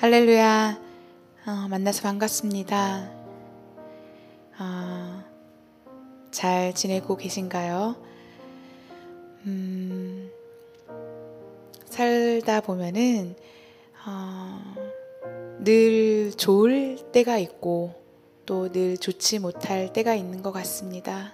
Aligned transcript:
할렐루야. 0.00 0.80
어, 1.46 1.68
만나서 1.68 2.02
반갑습니다. 2.02 3.10
어, 4.60 5.24
잘 6.30 6.72
지내고 6.72 7.16
계신가요? 7.16 7.96
음, 9.46 10.30
살다 11.86 12.60
보면은 12.60 13.34
어, 14.06 14.60
늘 15.64 16.32
좋을 16.36 16.98
때가 17.10 17.38
있고 17.38 17.94
또 18.46 18.68
늘 18.68 18.96
좋지 18.98 19.40
못할 19.40 19.92
때가 19.92 20.14
있는 20.14 20.42
것 20.42 20.52
같습니다. 20.52 21.32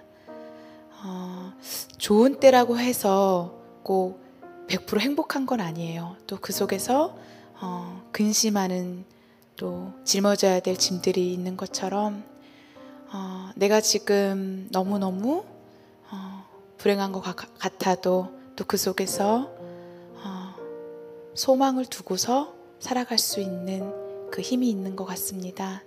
어, 1.05 1.53
좋은 1.99 2.41
때라고 2.41 2.79
해서 2.79 3.61
꼭 3.83 4.21
100% 4.69 5.01
행복한 5.01 5.45
건 5.45 5.61
아니에요. 5.61 6.17
또 6.27 6.39
그 6.41 6.55
속에서 6.55 7.15
어, 7.61 8.03
근심하는 8.13 9.05
또 9.57 9.93
짊어져야 10.05 10.61
될 10.61 10.77
짐들이 10.77 11.33
있는 11.33 11.57
것처럼 11.57 12.25
어, 13.13 13.51
내가 13.55 13.81
지금 13.81 14.69
너무너무 14.71 15.45
어, 16.11 16.47
불행한 16.79 17.13
것 17.13 17.21
같아도 17.21 18.33
또 18.57 18.65
그 18.67 18.77
속에서 18.77 19.51
어, 20.25 20.55
소망을 21.35 21.87
두고서 21.87 22.55
살아갈 22.79 23.19
수 23.19 23.41
있는 23.41 24.31
그 24.31 24.43
힘이 24.43 24.71
있는 24.71 24.95
것 24.97 25.05
같습니다. 25.05 25.83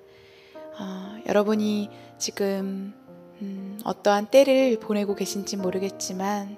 어, 0.80 1.18
여러분이 1.28 1.90
지금 2.18 2.94
음, 3.42 3.80
어떠한 3.84 4.28
때를 4.28 4.80
보내고 4.80 5.16
계신지 5.16 5.58
모르겠지만 5.58 6.58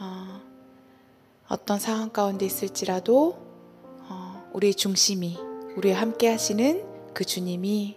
어, 0.00 0.40
어떤 1.48 1.78
상황 1.78 2.10
가운데 2.10 2.44
있을지라도 2.44 3.30
어, 3.30 3.51
우리의 4.54 4.74
중심이 4.74 5.38
우리와 5.76 6.00
함께 6.00 6.28
하시는 6.28 6.84
그 7.14 7.24
주님이 7.24 7.96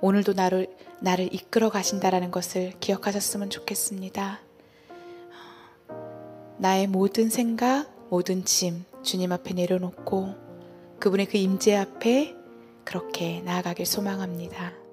오늘도 0.00 0.34
나를 0.34 0.74
나를 1.00 1.32
이끌어 1.32 1.70
가신다라는 1.70 2.30
것을 2.30 2.72
기억하셨으면 2.80 3.50
좋겠습니다. 3.50 4.40
어, 5.88 6.56
나의 6.58 6.86
모든 6.86 7.28
생각, 7.28 7.90
모든 8.10 8.44
짐 8.44 8.84
주님 9.02 9.32
앞에 9.32 9.54
내려놓고 9.54 10.34
그분의 10.98 11.26
그 11.26 11.36
임재 11.36 11.76
앞에 11.76 12.34
그렇게 12.84 13.40
나아가길 13.42 13.86
소망합니다. 13.86 14.83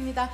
올려드리겠습니다. 0.00 0.30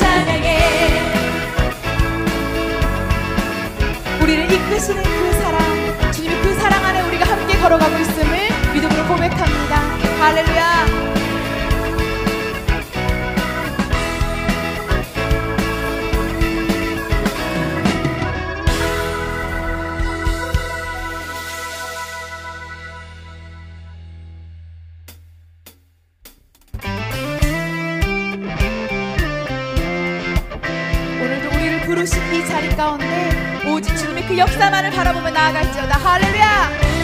찬양해. 0.00 1.02
우리를 4.22 4.50
이끄시는 4.50 5.02
그 5.02 5.32
사랑 5.40 6.12
주님의 6.12 6.42
그 6.42 6.54
사랑 6.54 6.84
안에 6.84 7.02
우리가 7.02 7.26
함께 7.30 7.58
걸어가고 7.58 7.98
있음을 7.98 8.48
믿음으로 8.74 9.06
고백합니다. 9.06 9.76
할렐루야. 10.20 11.19
가운데 32.80 33.62
오직 33.66 33.94
주님의 33.94 34.26
그 34.26 34.38
역사만을 34.38 34.90
바라보며 34.92 35.28
나아갈지어다. 35.28 35.98
할렐루야! 35.98 36.99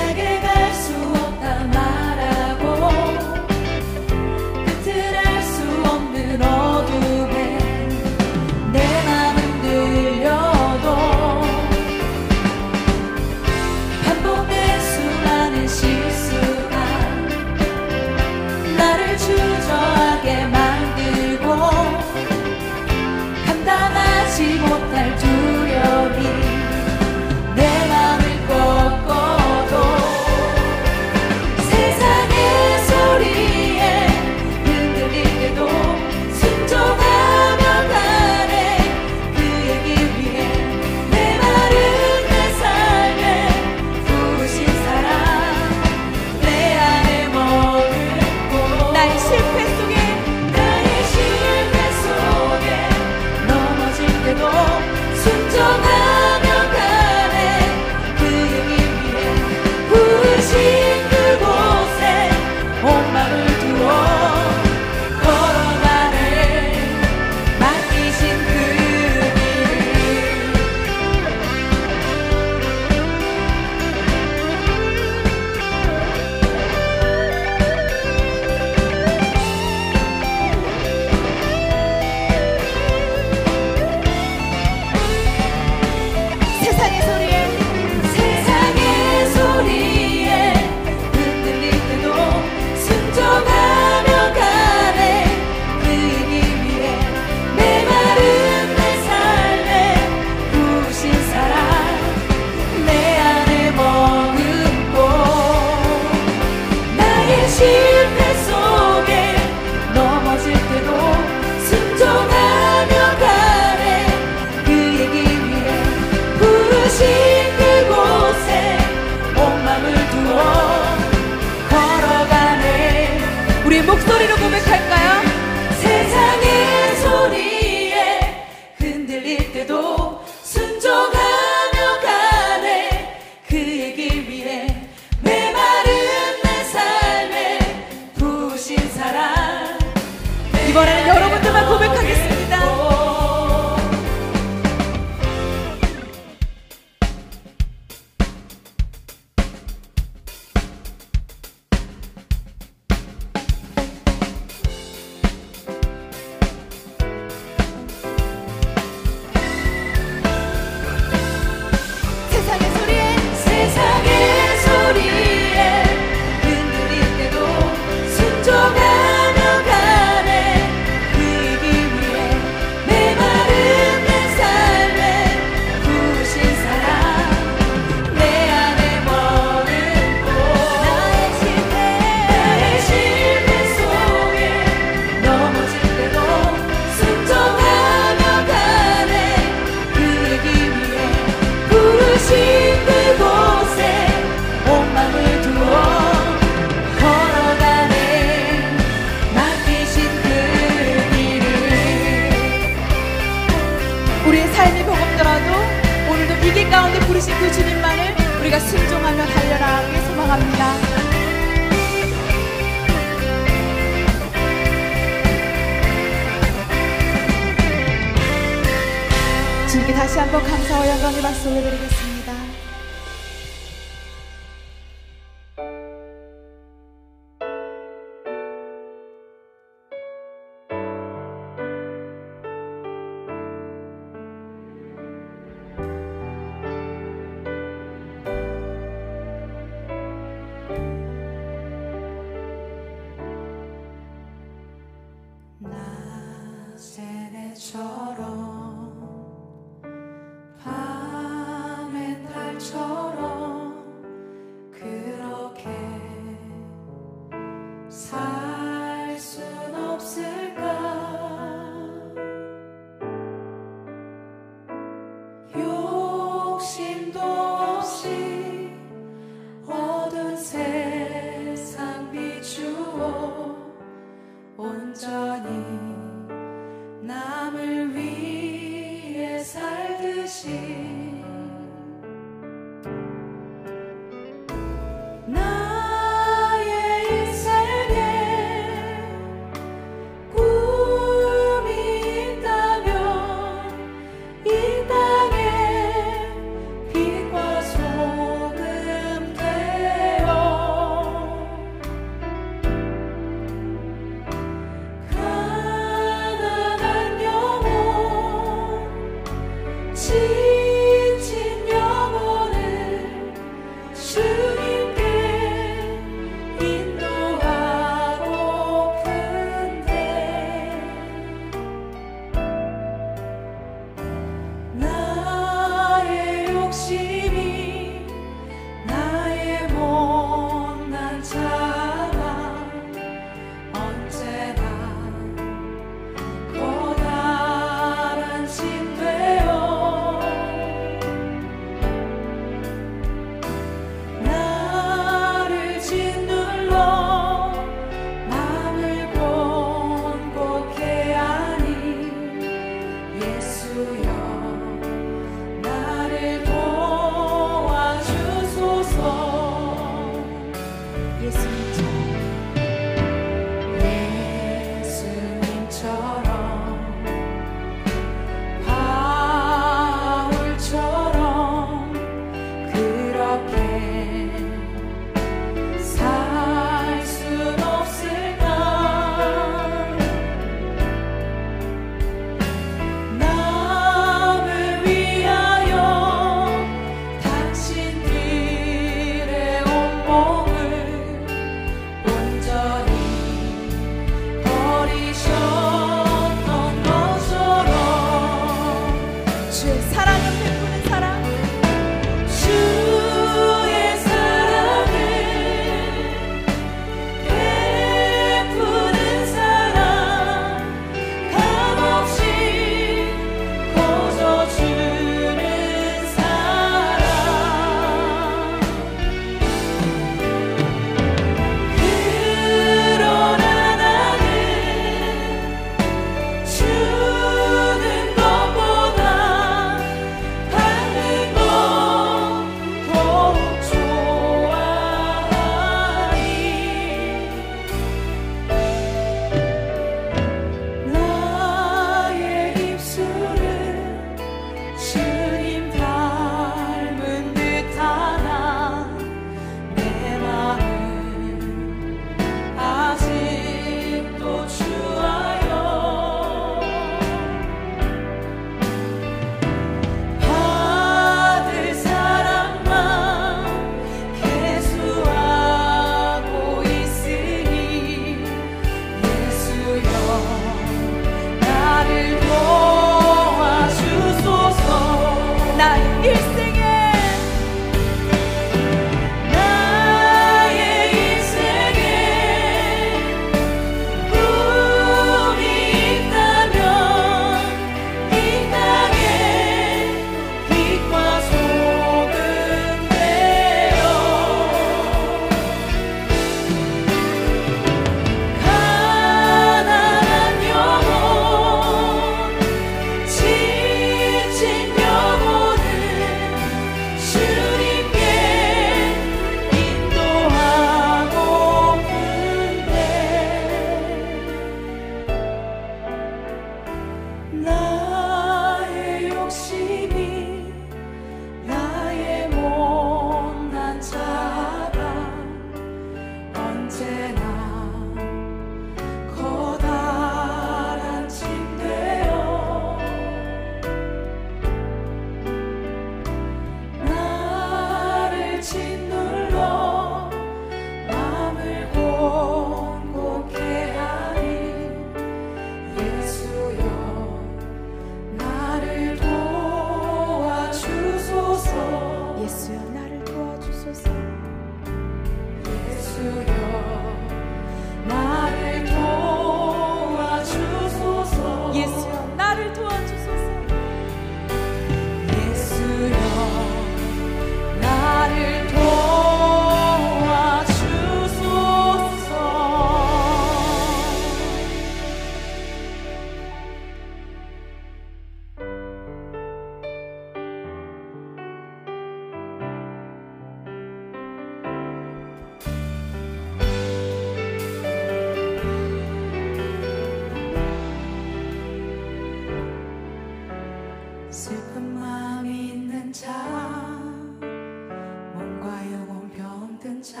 사 599.92 600.00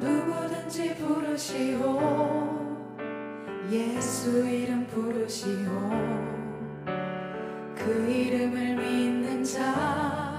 누구든지 0.00 0.96
부르시오. 0.96 2.00
예수 3.70 4.44
이름 4.48 4.84
부르시오. 4.88 5.70
그 7.76 8.10
이름을 8.10 8.76
믿는 8.76 9.44
자 9.44 10.34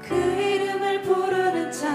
그 0.00 0.14
이름을 0.16 1.02
부르는 1.02 1.70
자 1.70 1.88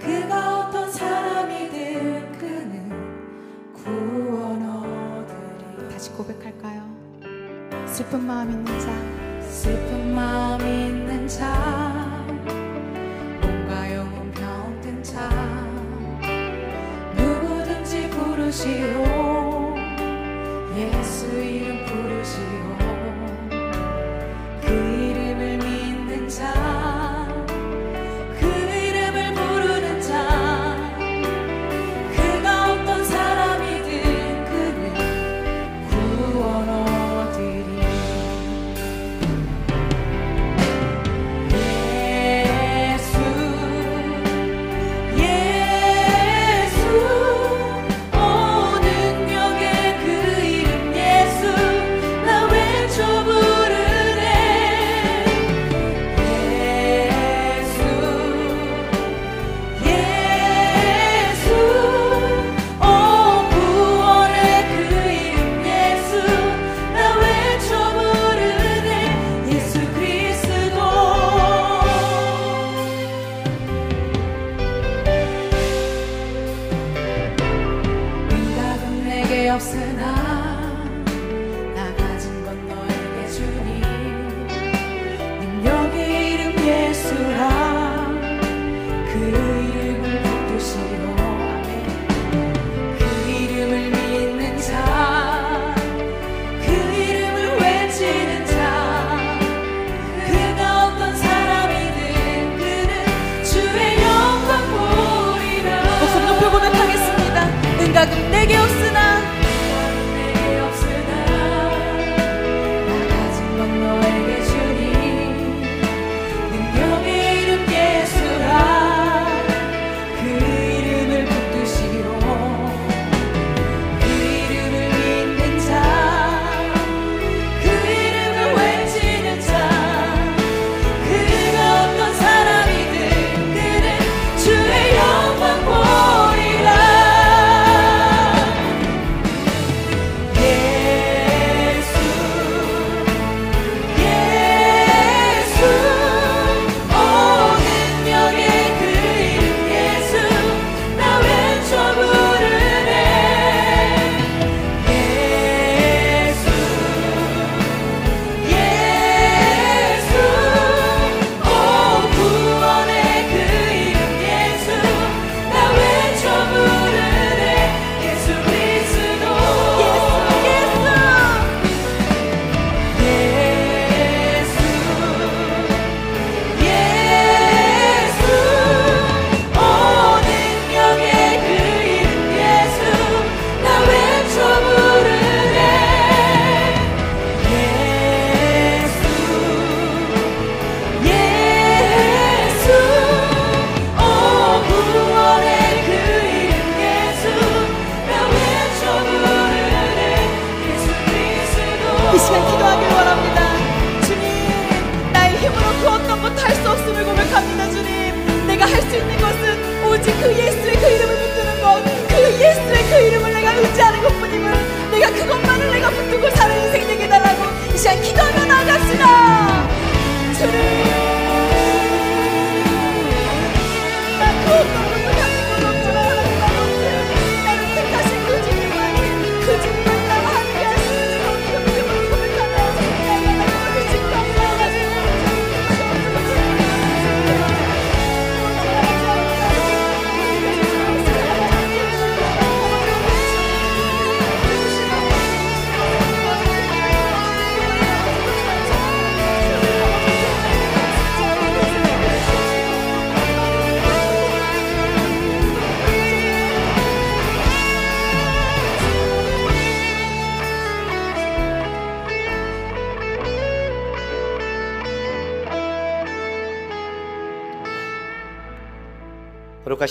그가 0.00 0.60
어떤 0.60 0.90
사람이든 0.90 2.32
그는 2.38 3.72
구원 3.74 4.62
얻으리 4.66 5.88
다시 5.90 6.10
고백할까요? 6.12 6.82
슬픈 7.86 8.26
마음 8.26 8.50
있는 8.50 8.80
자. 8.80 9.16
슬픈 9.42 10.14
마음 10.14 10.60
있는 10.60 11.28
자 11.28 11.95
부르시오. 18.56 19.74
예수 20.76 21.26
이름 21.38 21.84
부르시오. 21.84 22.75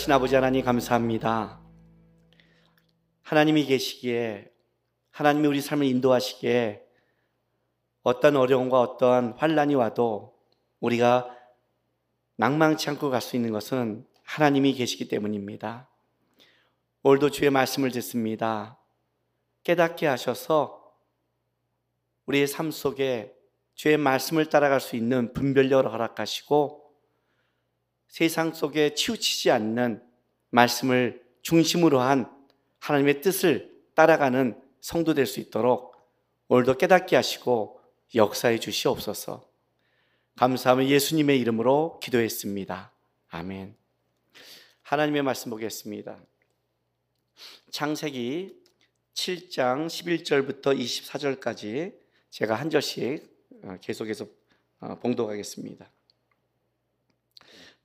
거룩하신 0.05 0.11
아버지 0.11 0.35
하나님 0.35 0.63
감사합니다. 0.63 1.59
하나님이 3.23 3.65
계시기에 3.65 4.51
하나님이 5.09 5.47
우리 5.47 5.61
삶을 5.61 5.85
인도하시기에 5.87 6.83
어떤 8.03 8.35
어려움과 8.35 8.79
어떤 8.79 9.33
환란이 9.33 9.73
와도 9.75 10.37
우리가 10.79 11.35
낭망치 12.35 12.89
않고 12.91 13.09
갈 13.09 13.19
수 13.19 13.35
있는 13.35 13.51
것은 13.51 14.05
하나님이 14.23 14.73
계시기 14.73 15.07
때문입니다. 15.07 15.89
오늘도 17.01 17.31
주의 17.31 17.49
말씀을 17.49 17.91
듣습니다. 17.91 18.77
깨닫게 19.63 20.05
하셔서 20.05 20.93
우리의 22.27 22.47
삶 22.47 22.71
속에 22.71 23.35
주의 23.73 23.97
말씀을 23.97 24.49
따라갈 24.49 24.79
수 24.79 24.95
있는 24.95 25.33
분별력을 25.33 25.91
허락하시고 25.91 26.84
세상 28.15 28.53
속에 28.53 28.93
치우치지 28.93 29.51
않는 29.51 30.01
말씀을 30.49 31.21
중심으로 31.41 31.99
한 31.99 32.33
하나님의 32.79 33.19
뜻을 33.19 33.77
따라가는 33.93 34.57
성도 34.79 35.13
될 35.13 35.25
수 35.25 35.41
있도록 35.41 35.93
오늘도 36.47 36.77
깨닫게 36.77 37.17
하시고 37.17 37.81
역사해 38.15 38.59
주시옵소서. 38.61 39.45
감사하며 40.37 40.85
예수님의 40.85 41.41
이름으로 41.41 41.99
기도했습니다. 42.01 42.93
아멘. 43.31 43.75
하나님의 44.83 45.21
말씀 45.21 45.49
보겠습니다. 45.49 46.17
창세기 47.69 48.55
7장 49.13 49.87
11절부터 49.87 50.79
24절까지 50.79 51.93
제가 52.29 52.55
한 52.55 52.69
절씩 52.69 53.27
어, 53.63 53.75
계속해서 53.81 54.25
어, 54.79 54.97
봉독하겠습니다. 55.01 55.94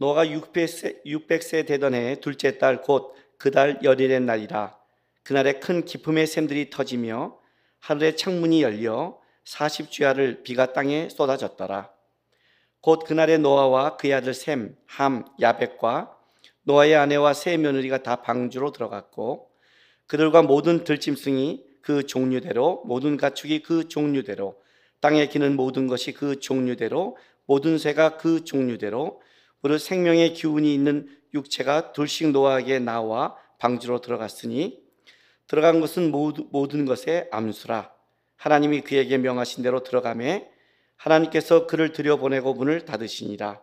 노아가 0.01 0.25
600세, 0.25 1.05
600세 1.05 1.67
되던 1.67 1.93
해 1.93 2.17
둘째 2.21 2.57
달 2.57 2.81
곧 2.81 3.13
그 3.37 3.51
달 3.51 3.79
열일의 3.83 4.21
날이라 4.21 4.75
그날에 5.23 5.61
큰 5.61 5.85
기품의 5.85 6.27
샘들이 6.27 6.71
터지며 6.71 7.39
하늘의 7.81 8.17
창문이 8.17 8.63
열려 8.63 9.19
40주야를 9.45 10.43
비가 10.43 10.73
땅에 10.73 11.11
쏟아졌더라. 11.11 11.91
곧 12.81 13.05
그날에 13.07 13.37
노아와 13.37 13.99
그의 13.99 14.15
아들 14.15 14.33
셈, 14.33 14.75
함, 14.87 15.27
야벳과 15.39 16.17
노아의 16.63 16.97
아내와 16.97 17.35
세 17.35 17.59
며느리가 17.59 18.03
다 18.03 18.23
방주로 18.23 18.73
들어갔고 18.73 19.51
그들과 20.07 20.41
모든 20.41 20.85
들짐승이 20.85 21.63
그 21.83 22.07
종류대로 22.07 22.85
모든 22.87 23.19
가축이 23.19 23.61
그 23.63 23.89
종류대로 23.89 24.59
땅에 25.01 25.27
기는 25.29 25.57
모든 25.57 25.89
것이 25.89 26.13
그 26.13 26.41
종류대로 26.41 27.19
모든 27.45 27.77
새가 27.77 28.17
그 28.17 28.45
종류대로 28.45 29.21
무릇 29.61 29.81
생명의 29.81 30.33
기운이 30.35 30.73
있는 30.73 31.09
육체가 31.35 31.93
둘씩 31.93 32.31
노아에게 32.31 32.79
나와 32.79 33.37
방주로 33.59 34.01
들어갔으니 34.01 34.81
들어간 35.47 35.81
것은 35.81 36.11
모든 36.11 36.85
것의 36.85 37.29
암수라. 37.31 37.93
하나님이 38.37 38.81
그에게 38.81 39.19
명하신 39.19 39.63
대로 39.63 39.83
들어가매 39.83 40.49
하나님께서 40.97 41.67
그를 41.67 41.93
들여보내고 41.93 42.55
문을 42.55 42.85
닫으시니라. 42.85 43.61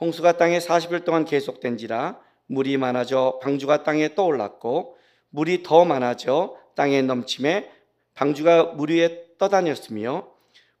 홍수가 0.00 0.36
땅에 0.38 0.58
40일 0.58 1.04
동안 1.04 1.24
계속된지라 1.24 2.18
물이 2.46 2.76
많아져 2.76 3.38
방주가 3.42 3.84
땅에 3.84 4.14
떠올랐고 4.14 4.96
물이 5.30 5.62
더 5.62 5.84
많아져 5.84 6.56
땅에 6.74 7.02
넘침에 7.02 7.70
방주가 8.14 8.64
물 8.74 8.90
위에 8.90 9.36
떠다녔으며 9.38 10.28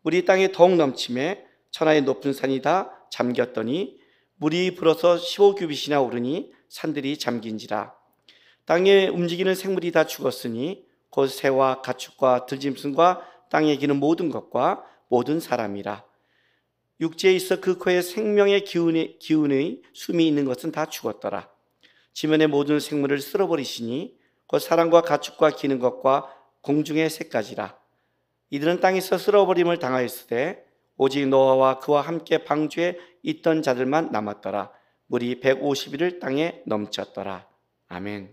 물이 0.02 0.24
땅에 0.24 0.50
더욱 0.50 0.74
넘침에 0.74 1.44
천하의 1.70 2.02
높은 2.02 2.32
산이 2.32 2.60
다 2.62 3.06
잠겼더니 3.10 4.01
물이 4.42 4.74
불어서 4.74 5.14
15규빗이나 5.14 6.04
오르니 6.04 6.50
산들이 6.68 7.16
잠긴지라. 7.16 7.94
땅에 8.64 9.06
움직이는 9.06 9.54
생물이 9.54 9.92
다 9.92 10.04
죽었으니 10.04 10.84
곧 11.10 11.28
새와 11.28 11.80
가축과 11.80 12.46
들짐승과 12.46 13.24
땅에 13.50 13.76
기는 13.76 14.00
모든 14.00 14.30
것과 14.30 14.84
모든 15.06 15.38
사람이라. 15.38 16.04
육지에 17.00 17.32
있어 17.34 17.60
그 17.60 17.78
코에 17.78 18.02
생명의 18.02 18.64
기운의, 18.64 19.20
기운의 19.20 19.82
숨이 19.92 20.26
있는 20.26 20.44
것은 20.44 20.72
다 20.72 20.86
죽었더라. 20.86 21.48
지면의 22.12 22.48
모든 22.48 22.80
생물을 22.80 23.20
쓸어버리시니 23.20 24.16
곧 24.48 24.58
사람과 24.58 25.02
가축과 25.02 25.50
기는 25.50 25.78
것과 25.78 26.34
공중의 26.62 27.10
새까지라. 27.10 27.78
이들은 28.50 28.80
땅에서 28.80 29.18
쓸어버림을 29.18 29.78
당하였으되 29.78 30.64
오직 31.02 31.26
노아와 31.26 31.80
그와 31.80 32.00
함께 32.02 32.44
방주에 32.44 32.96
있던 33.24 33.62
자들만 33.62 34.12
남았더라. 34.12 34.70
물이 35.06 35.40
150일을 35.40 36.20
땅에 36.20 36.62
넘쳤더라. 36.64 37.48
아멘. 37.88 38.32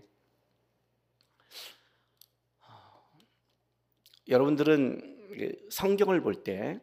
여러분들은 4.28 5.66
성경을 5.70 6.20
볼 6.20 6.44
때, 6.44 6.78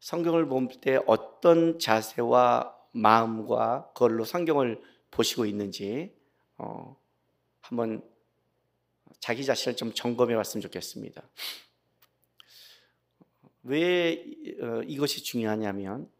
성경을 0.00 0.46
볼 0.48 0.66
때 0.80 0.98
어떤 1.06 1.78
자세와 1.78 2.76
마음과 2.90 3.92
그걸로 3.94 4.24
성경을 4.24 4.82
보시고 5.12 5.46
있는지 5.46 6.12
어, 6.58 6.96
한번 7.60 8.02
자기 9.20 9.44
자신을 9.44 9.76
좀 9.76 9.92
점검해 9.92 10.34
봤으면 10.34 10.62
좋겠습니다. 10.62 11.22
왜 13.62 14.24
어, 14.60 14.82
이것이 14.86 15.22
중요하냐면 15.22 16.10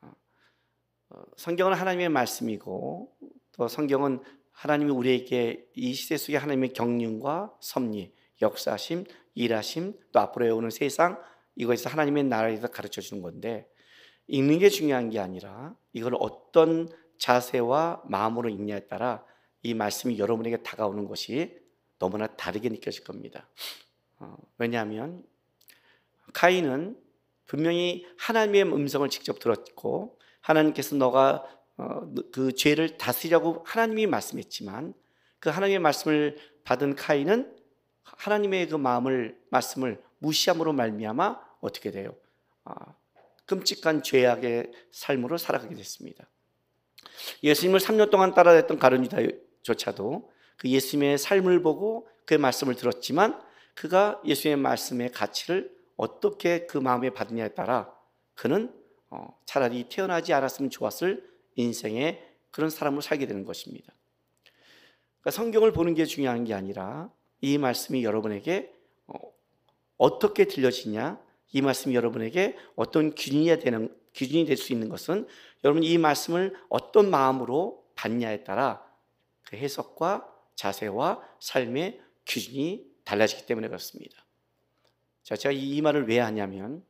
어, 0.00 1.22
성경은 1.36 1.74
하나님의 1.74 2.08
말씀이고 2.08 3.16
또 3.52 3.68
성경은 3.68 4.22
하나님이 4.52 4.90
우리에게 4.90 5.66
이 5.74 5.94
시대 5.94 6.16
속에 6.16 6.36
하나님의 6.36 6.72
경륜과 6.74 7.54
섭리, 7.60 8.12
역사심, 8.42 9.04
일하심, 9.34 9.94
또 10.12 10.20
앞으로 10.20 10.54
오는 10.54 10.70
세상 10.70 11.20
이것에서 11.56 11.88
하나님의 11.90 12.24
나라에 12.24 12.56
서 12.56 12.68
가르쳐 12.68 13.00
주는 13.00 13.22
건데 13.22 13.68
읽는 14.26 14.58
게 14.58 14.68
중요한 14.68 15.10
게 15.10 15.18
아니라 15.18 15.74
이걸 15.92 16.14
어떤 16.18 16.88
자세와 17.18 18.02
마음으로 18.06 18.48
읽냐에 18.48 18.80
따라 18.80 19.24
이 19.62 19.74
말씀이 19.74 20.18
여러분에게 20.18 20.58
다가오는 20.58 21.06
것이 21.06 21.58
너무나 21.98 22.26
다르게 22.26 22.68
느껴질 22.68 23.04
겁니다. 23.04 23.48
어, 24.18 24.36
왜냐하면 24.58 25.22
카인은 26.32 26.96
분명히 27.46 28.06
하나님의 28.18 28.62
음성을 28.62 29.08
직접 29.08 29.38
들었고 29.38 30.18
하나님께서 30.40 30.96
너가 30.96 31.44
어, 31.76 32.12
그 32.32 32.54
죄를 32.54 32.98
다스리라고 32.98 33.64
하나님이 33.66 34.06
말씀했지만 34.06 34.94
그 35.38 35.48
하나님의 35.48 35.78
말씀을 35.80 36.36
받은 36.64 36.94
카인은 36.94 37.56
하나님의 38.02 38.68
그 38.68 38.76
마음을 38.76 39.38
말씀을 39.50 40.02
무시함으로 40.18 40.72
말미암아 40.74 41.40
어떻게 41.60 41.90
돼요? 41.90 42.14
아, 42.64 42.74
끔찍한 43.46 44.02
죄악의 44.02 44.70
삶으로 44.92 45.38
살아가게 45.38 45.74
됐습니다. 45.74 46.28
예수님을 47.42 47.80
3년 47.80 48.10
동안 48.10 48.34
따라했던 48.34 48.78
가룟유다조차도 48.78 50.30
그 50.56 50.68
예수님의 50.68 51.18
삶을 51.18 51.62
보고 51.62 52.06
그의 52.26 52.38
말씀을 52.38 52.74
들었지만 52.74 53.40
그가 53.74 54.20
예수님의 54.24 54.62
말씀의 54.62 55.12
가치를 55.12 55.79
어떻게 56.00 56.64
그 56.64 56.78
마음에 56.78 57.10
받느냐에 57.10 57.50
따라 57.50 57.94
그는 58.34 58.74
어, 59.10 59.38
차라리 59.44 59.84
태어나지 59.90 60.32
않았으면 60.32 60.70
좋았을 60.70 61.28
인생의 61.56 62.26
그런 62.50 62.70
사람으로 62.70 63.02
살게 63.02 63.26
되는 63.26 63.44
것입니다. 63.44 63.92
그러니까 65.20 65.30
성경을 65.36 65.72
보는 65.72 65.92
게 65.94 66.06
중요한 66.06 66.44
게 66.44 66.54
아니라 66.54 67.12
이 67.42 67.58
말씀이 67.58 68.02
여러분에게 68.02 68.72
어, 69.98 70.18
떻게 70.18 70.46
들려지냐, 70.46 71.20
이 71.52 71.60
말씀이 71.60 71.94
여러분에게 71.94 72.56
어떤 72.76 73.14
기준이 73.14 73.58
되는 73.58 73.94
기준이 74.14 74.46
될 74.46 74.56
수 74.56 74.72
있는 74.72 74.88
것은 74.88 75.28
여러분 75.64 75.82
이 75.82 75.98
말씀을 75.98 76.56
어떤 76.70 77.10
마음으로 77.10 77.84
받냐에 77.94 78.42
따라 78.44 78.82
그 79.42 79.56
해석과 79.56 80.26
자세와 80.54 81.22
삶의 81.40 82.00
기준이 82.24 82.86
달라지기 83.04 83.44
때문에 83.44 83.68
그렇습니다. 83.68 84.24
자, 85.30 85.36
제가 85.36 85.52
이 85.52 85.80
말을 85.80 86.08
왜 86.08 86.18
하냐면 86.18 86.84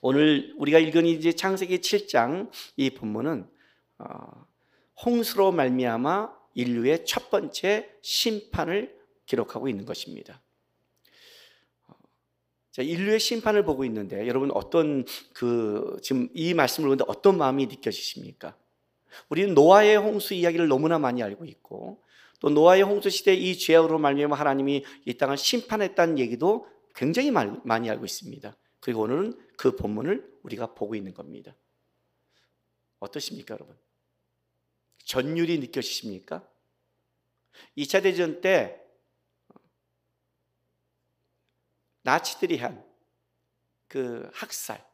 오늘 0.00 0.54
우리가 0.56 0.78
읽은 0.78 1.04
이제 1.04 1.32
창세기 1.32 1.78
7장 1.78 2.48
이 2.76 2.90
본문은 2.90 3.50
어, 3.98 4.46
홍수로 5.04 5.50
말미암아 5.50 6.32
인류의 6.54 7.04
첫 7.04 7.30
번째 7.30 7.90
심판을 8.02 8.96
기록하고 9.26 9.68
있는 9.68 9.84
것입니다. 9.84 10.40
자, 12.70 12.82
인류의 12.82 13.18
심판을 13.18 13.64
보고 13.64 13.84
있는데 13.84 14.28
여러분 14.28 14.52
어떤 14.52 15.04
그 15.32 15.98
지금 16.02 16.28
이 16.34 16.54
말씀을 16.54 16.86
보는데 16.86 17.04
어떤 17.08 17.36
마음이 17.36 17.66
느껴지십니까? 17.66 18.56
우리는 19.28 19.54
노아의 19.54 19.96
홍수 19.96 20.34
이야기를 20.34 20.68
너무나 20.68 21.00
많이 21.00 21.20
알고 21.20 21.46
있고 21.46 22.00
또 22.38 22.48
노아의 22.48 22.82
홍수 22.82 23.10
시대 23.10 23.34
이 23.34 23.58
죄악으로 23.58 23.98
말미암아 23.98 24.36
하나님이 24.36 24.84
이 25.04 25.14
땅을 25.14 25.36
심판했다는 25.36 26.20
얘기도 26.20 26.72
굉장히 26.94 27.30
많이 27.30 27.90
알고 27.90 28.04
있습니다. 28.04 28.56
그리고 28.80 29.02
오늘은 29.02 29.38
그 29.56 29.76
본문을 29.76 30.38
우리가 30.42 30.74
보고 30.74 30.94
있는 30.94 31.14
겁니다. 31.14 31.54
어떠십니까, 33.00 33.54
여러분? 33.54 33.76
전율이 35.04 35.58
느껴지십니까? 35.58 36.46
2차 37.76 38.02
대전 38.02 38.40
때 38.40 38.80
나치들이 42.02 42.58
한 42.58 42.94
그 43.94 44.28
학살, 44.32 44.84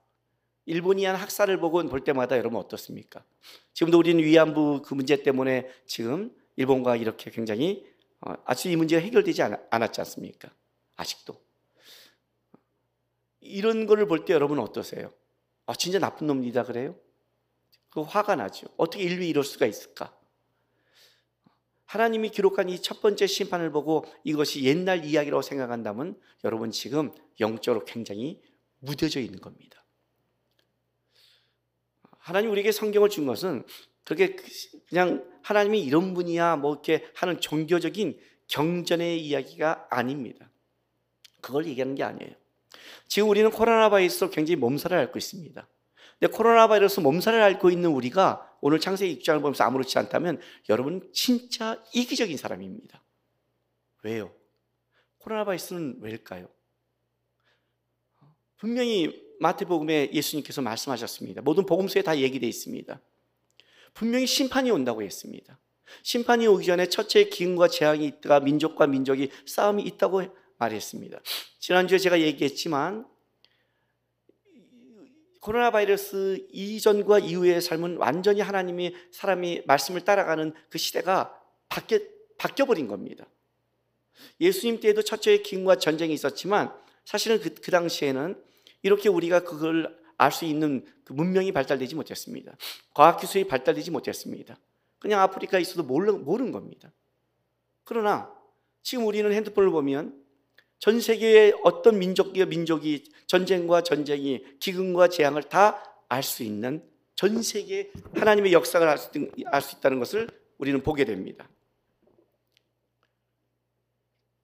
일본이 0.67 1.07
한 1.07 1.17
학살을 1.17 1.59
보고 1.59 1.83
볼 1.89 2.05
때마다 2.05 2.37
여러분 2.37 2.61
어떻습니까? 2.61 3.25
지금도 3.73 3.99
우리는 3.99 4.23
위안부 4.23 4.83
그 4.85 4.93
문제 4.93 5.23
때문에 5.23 5.71
지금 5.87 6.31
일본과 6.57 6.97
이렇게 6.97 7.31
굉장히 7.31 7.91
어, 8.21 8.35
아직 8.45 8.71
이 8.71 8.77
문제가 8.77 9.01
해결되지 9.01 9.43
않, 9.43 9.67
않았지 9.71 10.03
않습니까? 10.03 10.51
아직도. 10.97 11.41
이런 13.41 13.86
거를 13.86 14.07
볼 14.07 14.24
때 14.24 14.32
여러분 14.34 14.59
어떠세요? 14.59 15.12
아, 15.66 15.74
진짜 15.74 15.99
나쁜 15.99 16.26
놈이다 16.26 16.64
그래요? 16.64 16.97
그 17.91 18.03
화가 18.03 18.36
나죠. 18.36 18.66
어떻게 18.76 19.03
인류이 19.05 19.28
이럴 19.28 19.45
수가 19.45 19.66
있을까? 19.66 20.16
하나님이 21.86 22.30
기록한 22.30 22.68
이 22.68 22.80
첫 22.80 23.01
번째 23.03 23.26
심판을 23.26 23.72
보고 23.72 24.05
이것이 24.22 24.62
옛날 24.64 25.05
이야기라고 25.05 25.43
생각한다면 25.43 26.20
여러분 26.45 26.70
지금 26.70 27.12
영적으로 27.41 27.84
굉장히 27.84 28.41
무뎌져 28.78 29.18
있는 29.20 29.41
겁니다. 29.41 29.84
하나님 32.18 32.51
우리에게 32.53 32.70
성경을 32.70 33.09
준 33.09 33.26
것은 33.26 33.64
그게 34.05 34.36
그냥 34.88 35.24
하나님이 35.43 35.82
이런 35.82 36.14
분이야 36.14 36.57
뭐 36.57 36.74
이렇게 36.74 37.09
하는 37.14 37.41
종교적인 37.41 38.20
경전의 38.49 39.24
이야기가 39.26 39.88
아닙니다. 39.91 40.51
그걸 41.41 41.66
얘기하는 41.66 41.95
게 41.97 42.05
아니에요. 42.05 42.32
지금 43.09 43.28
우리는 43.28 43.51
코로나 43.51 43.91
바이러스로 43.91 44.30
굉장히 44.30 44.57
몸살을 44.57 44.97
앓고 44.99 45.18
있습니다. 45.18 45.68
근데 46.18 46.36
코로나 46.36 46.68
바이러스 46.68 47.01
몸살을 47.01 47.41
앓고 47.41 47.70
있는 47.70 47.91
우리가 47.91 48.57
오늘 48.61 48.78
창세기 48.78 49.12
입장을 49.12 49.41
보면서 49.41 49.64
아무렇지 49.64 49.99
않다면 49.99 50.41
여러분 50.68 51.09
진짜 51.12 51.82
이기적인 51.95 52.36
사람입니다. 52.36 53.03
왜요? 54.03 54.32
코로나 55.18 55.45
바이러스는 55.45 55.99
왜일까요? 56.01 56.49
분명히 58.59 59.30
마태복음에 59.41 60.11
예수님께서 60.12 60.61
말씀하셨습니다. 60.61 61.41
모든 61.41 61.64
복음서에 61.64 62.03
다 62.03 62.18
얘기되어 62.18 62.49
있습니다. 62.49 63.01
분명히 63.95 64.26
심판이 64.26 64.70
온다고 64.70 65.03
했습니다. 65.03 65.59
심판이 66.03 66.47
오기 66.47 66.66
전에 66.66 66.86
첫째 66.86 67.24
기근과 67.24 67.68
재앙이 67.68 68.07
있다가 68.07 68.41
민족과 68.41 68.86
민족이 68.86 69.30
싸움이 69.47 69.82
있다고 69.82 70.24
말했습니다. 70.61 71.21
지난주에 71.59 71.99
제가 71.99 72.21
얘기했지만 72.21 73.07
코로나 75.41 75.71
바이러스 75.71 76.47
이전과 76.53 77.21
이후의 77.21 77.63
삶은 77.63 77.97
완전히 77.97 78.41
하나님이 78.41 78.95
사람이 79.11 79.63
말씀을 79.67 80.03
따라가는 80.03 80.53
그 80.69 80.79
시대가 80.79 81.35
바뀌어, 81.69 81.99
바뀌어버린 82.37 82.87
겁니다. 82.87 83.27
예수님 84.39 84.81
때에도 84.81 85.03
첫째 85.03 85.39
기근과 85.39 85.77
전쟁이 85.77 86.13
있었지만 86.13 86.73
사실은 87.07 87.41
그, 87.41 87.55
그 87.55 87.71
당시에는 87.71 88.41
이렇게 88.83 89.09
우리가 89.09 89.41
그걸 89.41 89.99
알 90.19 90.33
수 90.33 90.45
있는 90.45 90.85
그 91.05 91.15
문명이 91.15 91.53
발달되지 91.53 91.95
못했습니다. 91.95 92.55
과학기술이 92.93 93.45
발달되지 93.49 93.91
못했습니다. 93.91 94.59
그냥 94.99 95.21
아프리카에 95.23 95.63
있어도 95.63 95.83
모르는, 95.83 96.25
모르는 96.25 96.53
겁니다. 96.53 96.93
그러나 97.85 98.31
지금 98.83 99.07
우리는 99.07 99.33
핸드폰을 99.33 99.71
보면 99.71 100.20
전 100.81 101.01
세계의 101.01 101.61
어떤 101.62 102.01
민족이 102.01 102.45
민족이 102.45 103.05
전쟁과 103.26 103.83
전쟁이 103.83 104.45
기근과 104.59 105.09
재앙을 105.09 105.45
다 105.45 105.91
알 106.11 106.22
수 106.22 106.43
있는 106.43 106.87
전 107.14 107.43
세계 107.43 107.91
하나님의 108.14 108.53
역사를 108.53 108.87
알 108.87 108.99
수, 108.99 109.76
있다는 109.76 109.99
것을 110.01 110.28
우리는 110.59 110.83
보게 110.83 111.05
됩니다. 111.05 111.49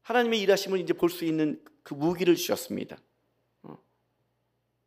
하나님의 0.03 0.41
일하심을 0.41 0.78
이제 0.80 0.93
볼 0.95 1.11
수 1.11 1.24
있는 1.24 1.62
그 1.82 1.95
무기를 1.95 2.37
주셨습니다. 2.37 2.97
어. 3.62 3.76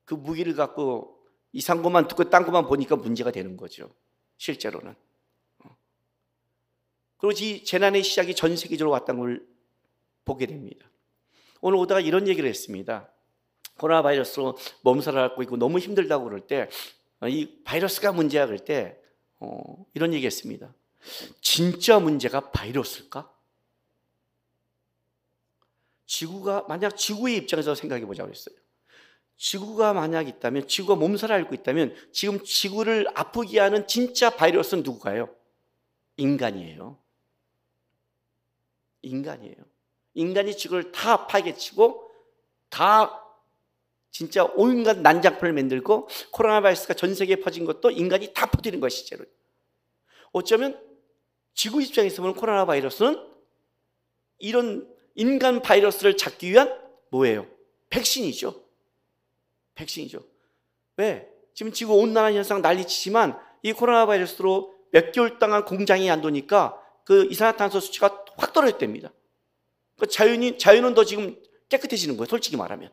그 0.05 0.13
무기를 0.13 0.55
갖고 0.55 1.19
이상 1.51 1.81
것만 1.81 2.07
듣고 2.07 2.29
딴 2.29 2.45
것만 2.45 2.67
보니까 2.67 2.95
문제가 2.95 3.31
되는 3.31 3.57
거죠. 3.57 3.93
실제로는. 4.37 4.95
어. 5.65 5.77
이 7.41 7.63
재난의 7.65 8.03
시작이 8.03 8.35
전 8.35 8.55
세계적으로 8.55 8.91
왔다는 8.91 9.19
걸 9.19 9.47
보게 10.23 10.45
됩니다. 10.45 10.89
오늘 11.61 11.77
오다가 11.79 11.99
이런 11.99 12.27
얘기를 12.27 12.49
했습니다. 12.49 13.09
코로나 13.77 14.01
바이러스로 14.01 14.57
몸살을 14.81 15.19
앓고 15.19 15.43
있고 15.43 15.57
너무 15.57 15.79
힘들다고 15.79 16.25
그럴 16.25 16.41
때, 16.41 16.69
어, 17.21 17.27
이 17.27 17.61
바이러스가 17.63 18.11
문제야 18.11 18.45
그럴 18.45 18.59
때, 18.59 18.97
어, 19.39 19.85
이런 19.93 20.13
얘기 20.13 20.25
했습니다. 20.25 20.73
진짜 21.41 21.99
문제가 21.99 22.51
바이러스일까? 22.51 23.31
지구가, 26.05 26.65
만약 26.67 26.97
지구의 26.97 27.37
입장에서 27.37 27.75
생각해 27.75 28.05
보자고 28.05 28.29
그랬어요. 28.29 28.55
지구가 29.37 29.93
만약 29.93 30.27
있다면, 30.27 30.67
지구가 30.67 30.95
몸살을 30.95 31.35
앓고 31.35 31.55
있다면, 31.55 31.95
지금 32.11 32.43
지구를 32.43 33.07
아프게 33.15 33.59
하는 33.59 33.87
진짜 33.87 34.29
바이러스는 34.29 34.83
누구가요? 34.83 35.29
인간이에요. 36.17 36.97
인간이에요. 39.01 39.55
인간이 40.13 40.55
지구를 40.55 40.91
다 40.91 41.27
파괴치고 41.27 42.09
다 42.69 43.25
진짜 44.11 44.43
온갖 44.55 44.99
난장판을 44.99 45.53
만들고 45.53 46.09
코로나 46.31 46.61
바이러스가 46.61 46.93
전 46.93 47.13
세계에 47.13 47.37
퍼진 47.37 47.65
것도 47.65 47.91
인간이 47.91 48.33
다 48.33 48.47
퍼뜨린 48.47 48.79
것이죠. 48.79 49.17
어쩌면 50.31 50.79
지구 51.53 51.81
입장에서 51.81 52.21
보면 52.21 52.35
코로나 52.35 52.65
바이러스는 52.65 53.23
이런 54.39 54.87
인간 55.15 55.61
바이러스를 55.61 56.17
잡기 56.17 56.49
위한 56.51 56.73
뭐예요? 57.09 57.45
백신이죠. 57.89 58.63
백신이죠. 59.75 60.23
왜? 60.97 61.29
지금 61.53 61.71
지구 61.71 61.95
온난화 61.95 62.33
현상 62.33 62.61
난리치지만 62.61 63.39
이 63.63 63.73
코로나 63.73 64.05
바이러스로 64.05 64.73
몇 64.91 65.11
개월 65.11 65.39
동안 65.39 65.65
공장이 65.65 66.09
안 66.09 66.21
도니까 66.21 66.81
그 67.03 67.27
이산화탄소 67.29 67.79
수치가 67.79 68.23
확 68.37 68.53
떨어졌답니다. 68.53 69.11
그 69.99 70.07
자연이, 70.07 70.57
자연은 70.57 70.93
더 70.93 71.03
지금 71.03 71.41
깨끗해지는 71.69 72.17
거예요. 72.17 72.27
솔직히 72.27 72.57
말하면. 72.57 72.91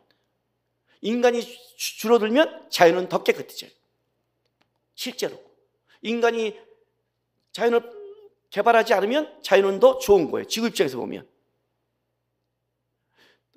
인간이 1.01 1.41
줄어들면 1.77 2.69
자연은 2.69 3.09
더 3.09 3.23
깨끗해져요. 3.23 3.71
실제로. 4.93 5.41
인간이 6.01 6.59
자연을 7.51 7.81
개발하지 8.49 8.93
않으면 8.93 9.41
자연은 9.41 9.79
더 9.79 9.97
좋은 9.97 10.29
거예요. 10.29 10.47
지구 10.47 10.67
입장에서 10.67 10.97
보면. 10.97 11.27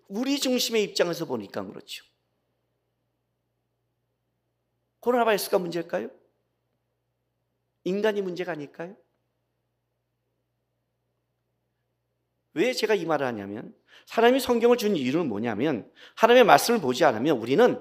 우리 0.09 0.38
중심의 0.38 0.82
입장에서 0.84 1.24
보니까 1.24 1.64
그렇죠. 1.64 2.05
코로나 5.01 5.24
바이러스가 5.24 5.59
문제일까요? 5.59 6.11
인간이 7.84 8.20
문제가 8.20 8.53
아닐까요? 8.53 8.96
왜 12.55 12.72
제가 12.72 12.94
이 12.94 13.05
말을 13.05 13.26
하냐면 13.26 13.74
사람이 14.07 14.40
성경을 14.40 14.76
준 14.76 14.96
이유는 14.96 15.28
뭐냐면 15.28 15.90
하나님의 16.16 16.44
말씀을 16.44 16.80
보지 16.80 17.05
않으면 17.05 17.38
우리는 17.38 17.80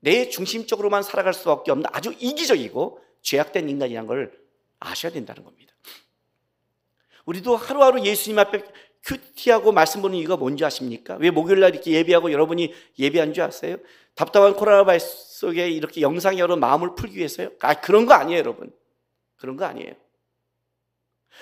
내 0.00 0.28
중심적으로만 0.28 1.02
살아갈 1.02 1.34
수밖에 1.34 1.70
없는 1.70 1.86
아주 1.92 2.14
이기적이고 2.18 3.00
죄악된 3.22 3.68
인간이라는 3.68 4.06
걸 4.06 4.38
아셔야 4.78 5.10
된다는 5.10 5.44
겁니다. 5.44 5.74
우리도 7.24 7.56
하루하루 7.56 8.04
예수님 8.04 8.38
앞에 8.38 8.62
큐티하고 9.04 9.72
말씀 9.72 10.02
보는 10.02 10.16
이유가 10.16 10.36
뭔지 10.36 10.64
아십니까? 10.64 11.16
왜 11.16 11.30
목요일 11.30 11.60
날 11.60 11.74
이렇게 11.74 11.90
예배하고 11.92 12.32
여러분이 12.32 12.72
예배한 12.98 13.34
줄 13.34 13.44
아세요? 13.44 13.76
답답한 14.14 14.54
코로나 14.54 14.84
바이러스 14.84 15.38
속에 15.40 15.68
이렇게 15.70 16.00
영상이 16.00 16.38
여러 16.38 16.56
마음을 16.56 16.94
풀기 16.94 17.16
위해서요? 17.16 17.50
아, 17.60 17.74
그런 17.74 18.06
거 18.06 18.14
아니에요, 18.14 18.38
여러분. 18.38 18.72
그런 19.36 19.56
거 19.56 19.64
아니에요. 19.64 19.94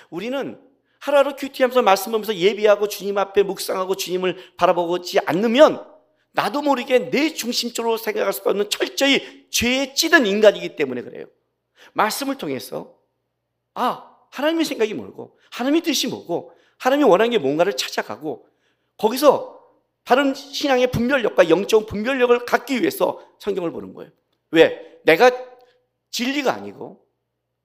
우리는 0.09 0.59
하루하루 1.03 1.35
큐티하면서 1.35 1.81
말씀 1.81 2.13
보면서 2.13 2.33
예비하고 2.33 2.87
주님 2.87 3.17
앞에 3.17 3.43
묵상하고 3.43 3.95
주님을 3.95 4.55
바라보지 4.55 5.19
않으면 5.25 5.85
나도 6.31 6.61
모르게 6.61 7.09
내 7.09 7.33
중심적으로 7.33 7.97
생각할 7.97 8.31
수 8.31 8.41
없는 8.45 8.69
철저히 8.69 9.49
죄에 9.49 9.95
찌든 9.95 10.25
인간이기 10.25 10.77
때문에 10.77 11.01
그래요. 11.01 11.25
말씀을 11.91 12.37
통해서 12.37 12.97
아 13.73 14.15
하나님의 14.31 14.63
생각이 14.63 14.93
뭐고 14.93 15.37
하나님의 15.51 15.81
뜻이 15.81 16.07
뭐고 16.07 16.53
하나님이 16.77 17.09
원하는 17.09 17.31
게 17.31 17.37
뭔가를 17.37 17.75
찾아가고 17.75 18.47
거기서 18.95 19.61
다른 20.05 20.33
신앙의 20.33 20.87
분별력과 20.91 21.49
영적 21.49 21.85
분별력을 21.85 22.45
갖기 22.45 22.79
위해서 22.79 23.21
성경을 23.39 23.73
보는 23.73 23.93
거예요. 23.93 24.09
왜? 24.51 24.99
내가 25.03 25.31
진리가 26.11 26.53
아니고 26.53 27.05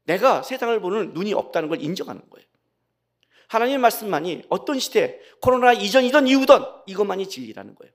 내가 0.07 0.43
세상을 0.43 0.81
보는 0.81 1.13
눈이 1.13 1.35
없다는 1.35 1.69
걸 1.69 1.81
인정하는 1.81 2.21
거예요. 2.31 2.48
하나님의 3.49 3.79
말씀만이 3.79 4.43
어떤 4.49 4.79
시대, 4.79 5.21
코로나 5.41 5.73
이전이던 5.73 6.29
이후든 6.29 6.59
이것만이 6.87 7.29
진리라는 7.29 7.75
거예요. 7.75 7.93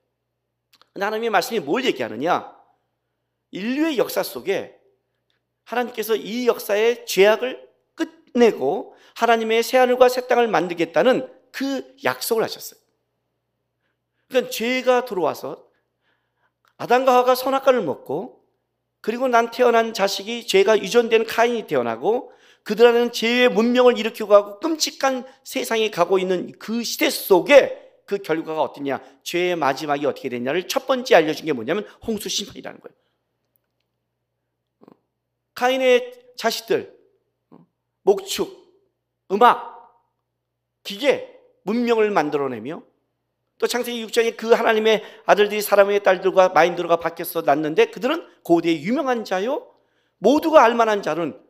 하나님의 0.94 1.30
말씀이 1.30 1.60
뭘 1.60 1.84
얘기하느냐? 1.84 2.54
인류의 3.52 3.98
역사 3.98 4.22
속에 4.22 4.78
하나님께서 5.64 6.16
이 6.16 6.46
역사의 6.46 7.06
죄악을 7.06 7.68
끝내고 7.94 8.94
하나님의 9.16 9.62
새하늘과 9.62 10.08
새 10.08 10.26
땅을 10.26 10.48
만들겠다는 10.48 11.32
그 11.52 11.96
약속을 12.04 12.42
하셨어요. 12.42 12.80
그러니까 14.28 14.50
죄가 14.50 15.04
들어와서 15.04 15.64
아담과 16.76 17.12
하와가 17.12 17.34
선악과를 17.36 17.82
먹고 17.82 18.44
그리고 19.00 19.28
난 19.28 19.50
태어난 19.50 19.94
자식이 19.94 20.46
죄가 20.46 20.78
유전되는 20.78 21.26
카인이 21.26 21.66
태어나고 21.66 22.32
그들 22.64 22.86
안에는 22.86 23.12
죄의 23.12 23.50
문명을 23.50 23.98
일으키고 23.98 24.28
가고 24.28 24.58
끔찍한 24.58 25.26
세상에 25.44 25.90
가고 25.90 26.18
있는 26.18 26.50
그 26.58 26.82
시대 26.82 27.10
속에 27.10 27.84
그 28.06 28.18
결과가 28.18 28.62
어떠냐 28.62 29.00
죄의 29.22 29.56
마지막이 29.56 30.04
어떻게 30.06 30.30
됐냐를 30.30 30.66
첫 30.66 30.86
번째 30.86 31.14
알려준 31.14 31.46
게 31.46 31.52
뭐냐면 31.52 31.86
홍수 32.06 32.28
심판이라는 32.28 32.80
거예요. 32.80 32.94
어, 34.80 34.86
카인의 35.54 36.32
자식들 36.36 36.98
어, 37.50 37.66
목축, 38.02 38.64
음악, 39.30 40.02
기계, 40.82 41.38
문명을 41.64 42.10
만들어내며 42.10 42.82
또 43.58 43.66
창세기 43.66 44.06
6장에 44.06 44.36
그 44.36 44.52
하나님의 44.52 45.02
아들들이 45.26 45.60
사람의 45.60 46.02
딸들과 46.02 46.50
마인드로가 46.50 46.96
바뀌어서 46.96 47.42
났는데 47.42 47.86
그들은 47.86 48.26
고대의 48.42 48.82
유명한 48.82 49.24
자요 49.24 49.70
모두가 50.18 50.64
알만한 50.64 51.02
자는 51.02 51.43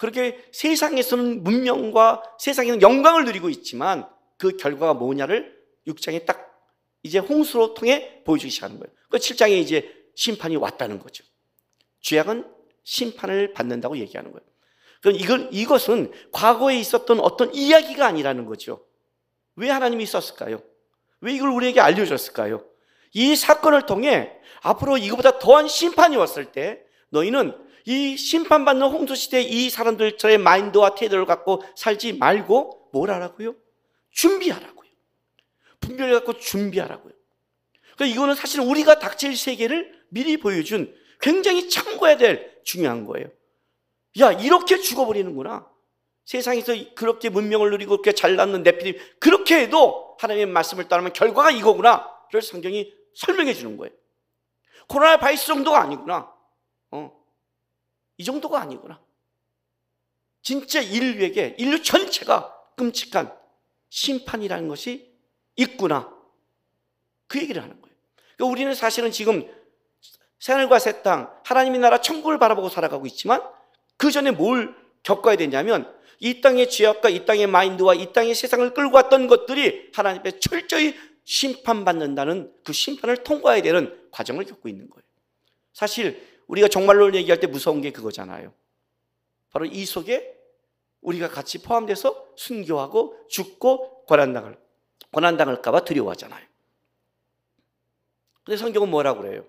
그렇게 0.00 0.42
세상에서는 0.50 1.44
문명과 1.44 2.22
세상에는 2.38 2.80
영광을 2.80 3.26
누리고 3.26 3.50
있지만 3.50 4.08
그 4.38 4.56
결과가 4.56 4.94
뭐냐를 4.94 5.54
6장에 5.86 6.24
딱 6.24 6.58
이제 7.02 7.18
홍수로 7.18 7.74
통해 7.74 8.22
보여주기 8.24 8.50
시작하는 8.50 8.80
거예요. 8.80 8.90
그 9.10 9.18
7장에 9.18 9.58
이제 9.58 9.94
심판이 10.14 10.56
왔다는 10.56 11.00
거죠. 11.00 11.22
죄악은 12.00 12.50
심판을 12.82 13.52
받는다고 13.52 13.98
얘기하는 13.98 14.32
거예요. 14.32 14.42
그럼 15.02 15.16
이건 15.16 15.52
이것은 15.52 16.12
과거에 16.32 16.78
있었던 16.78 17.20
어떤 17.20 17.54
이야기가 17.54 18.06
아니라는 18.06 18.46
거죠. 18.46 18.86
왜 19.54 19.68
하나님이 19.68 20.02
있었을까요? 20.04 20.62
왜 21.20 21.34
이걸 21.34 21.50
우리에게 21.50 21.78
알려줬을까요? 21.78 22.64
이 23.12 23.36
사건을 23.36 23.84
통해 23.84 24.32
앞으로 24.62 24.96
이거보다 24.96 25.38
더한 25.38 25.68
심판이 25.68 26.16
왔을 26.16 26.46
때 26.52 26.82
너희는 27.10 27.68
이 27.90 28.16
심판받는 28.16 28.86
홍수 28.86 29.16
시대 29.16 29.42
이 29.42 29.68
사람들처의 29.68 30.38
마인드와 30.38 30.94
태도를 30.94 31.26
갖고 31.26 31.60
살지 31.74 32.12
말고 32.12 32.90
뭘 32.92 33.10
하라고요? 33.10 33.56
준비하라고요. 34.12 34.88
분별을 35.80 36.14
갖고 36.14 36.34
준비하라고요. 36.34 37.12
그러니까 37.96 38.14
이거는 38.14 38.36
사실 38.36 38.60
우리가 38.60 39.00
닥칠 39.00 39.36
세계를 39.36 39.92
미리 40.08 40.36
보여준 40.36 40.94
굉장히 41.20 41.68
참고해야 41.68 42.16
될 42.16 42.60
중요한 42.62 43.06
거예요. 43.06 43.26
야, 44.20 44.30
이렇게 44.30 44.78
죽어버리는구나. 44.78 45.68
세상에서 46.26 46.72
그렇게 46.94 47.28
문명을 47.28 47.72
누리고 47.72 47.96
그렇게 47.96 48.12
잘났는 48.12 48.62
네피림 48.62 49.00
그렇게 49.18 49.62
해도 49.62 50.16
하나님의 50.20 50.46
말씀을 50.46 50.86
따르면 50.86 51.12
결과가 51.12 51.50
이거구나를 51.50 52.40
성경이 52.40 52.92
설명해 53.16 53.52
주는 53.52 53.76
거예요. 53.76 53.92
코로나 54.86 55.16
바이러스 55.16 55.46
정도가 55.46 55.80
아니구나. 55.80 56.32
어. 56.92 57.19
이 58.20 58.24
정도가 58.24 58.60
아니구나. 58.60 59.00
진짜 60.42 60.82
인류에게 60.82 61.56
인류 61.58 61.82
전체가 61.82 62.54
끔찍한 62.76 63.34
심판이라는 63.88 64.68
것이 64.68 65.10
있구나. 65.56 66.14
그 67.26 67.40
얘기를 67.40 67.62
하는 67.62 67.80
거예요. 67.80 67.96
그러니까 68.36 68.52
우리는 68.52 68.74
사실은 68.74 69.10
지금 69.10 69.50
새하늘과 70.38 70.78
새 70.80 71.00
땅, 71.02 71.34
하나님의 71.44 71.80
나라 71.80 72.02
천국을 72.02 72.38
바라보고 72.38 72.68
살아가고 72.68 73.06
있지만 73.06 73.40
그 73.96 74.10
전에 74.10 74.32
뭘 74.32 74.74
겪어야 75.02 75.36
되냐면 75.36 75.90
이 76.18 76.42
땅의 76.42 76.68
죄악과 76.68 77.08
이 77.08 77.24
땅의 77.24 77.46
마인드와 77.46 77.94
이 77.94 78.12
땅의 78.12 78.34
세상을 78.34 78.74
끌고 78.74 78.96
왔던 78.96 79.28
것들이 79.28 79.92
하나님 79.94 80.20
앞에 80.20 80.40
철저히 80.40 80.94
심판받는다는 81.24 82.52
그 82.64 82.74
심판을 82.74 83.24
통과해야 83.24 83.62
되는 83.62 83.98
과정을 84.10 84.44
겪고 84.44 84.68
있는 84.68 84.90
거예요. 84.90 85.04
사실 85.72 86.29
우리가 86.50 86.66
정말로 86.66 87.14
얘기할 87.14 87.38
때 87.38 87.46
무서운 87.46 87.80
게 87.80 87.92
그거잖아요. 87.92 88.52
바로 89.50 89.66
이 89.66 89.84
속에 89.86 90.36
우리가 91.00 91.28
같이 91.28 91.62
포함돼서 91.62 92.26
순교하고 92.36 93.28
죽고 93.28 94.04
고난당을 94.06 94.58
고난당할까봐 95.12 95.84
두려워하잖아요. 95.84 96.44
근데 98.42 98.56
성경은 98.56 98.90
뭐라고 98.90 99.22
그래요? 99.22 99.46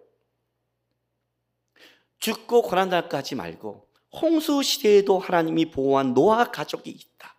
죽고 2.20 2.62
고난당할까 2.62 3.18
하지 3.18 3.34
말고 3.34 3.88
홍수 4.22 4.62
시대에도 4.62 5.18
하나님이 5.18 5.72
보호한 5.72 6.14
노아 6.14 6.52
가족이 6.52 6.92
있다. 6.92 7.36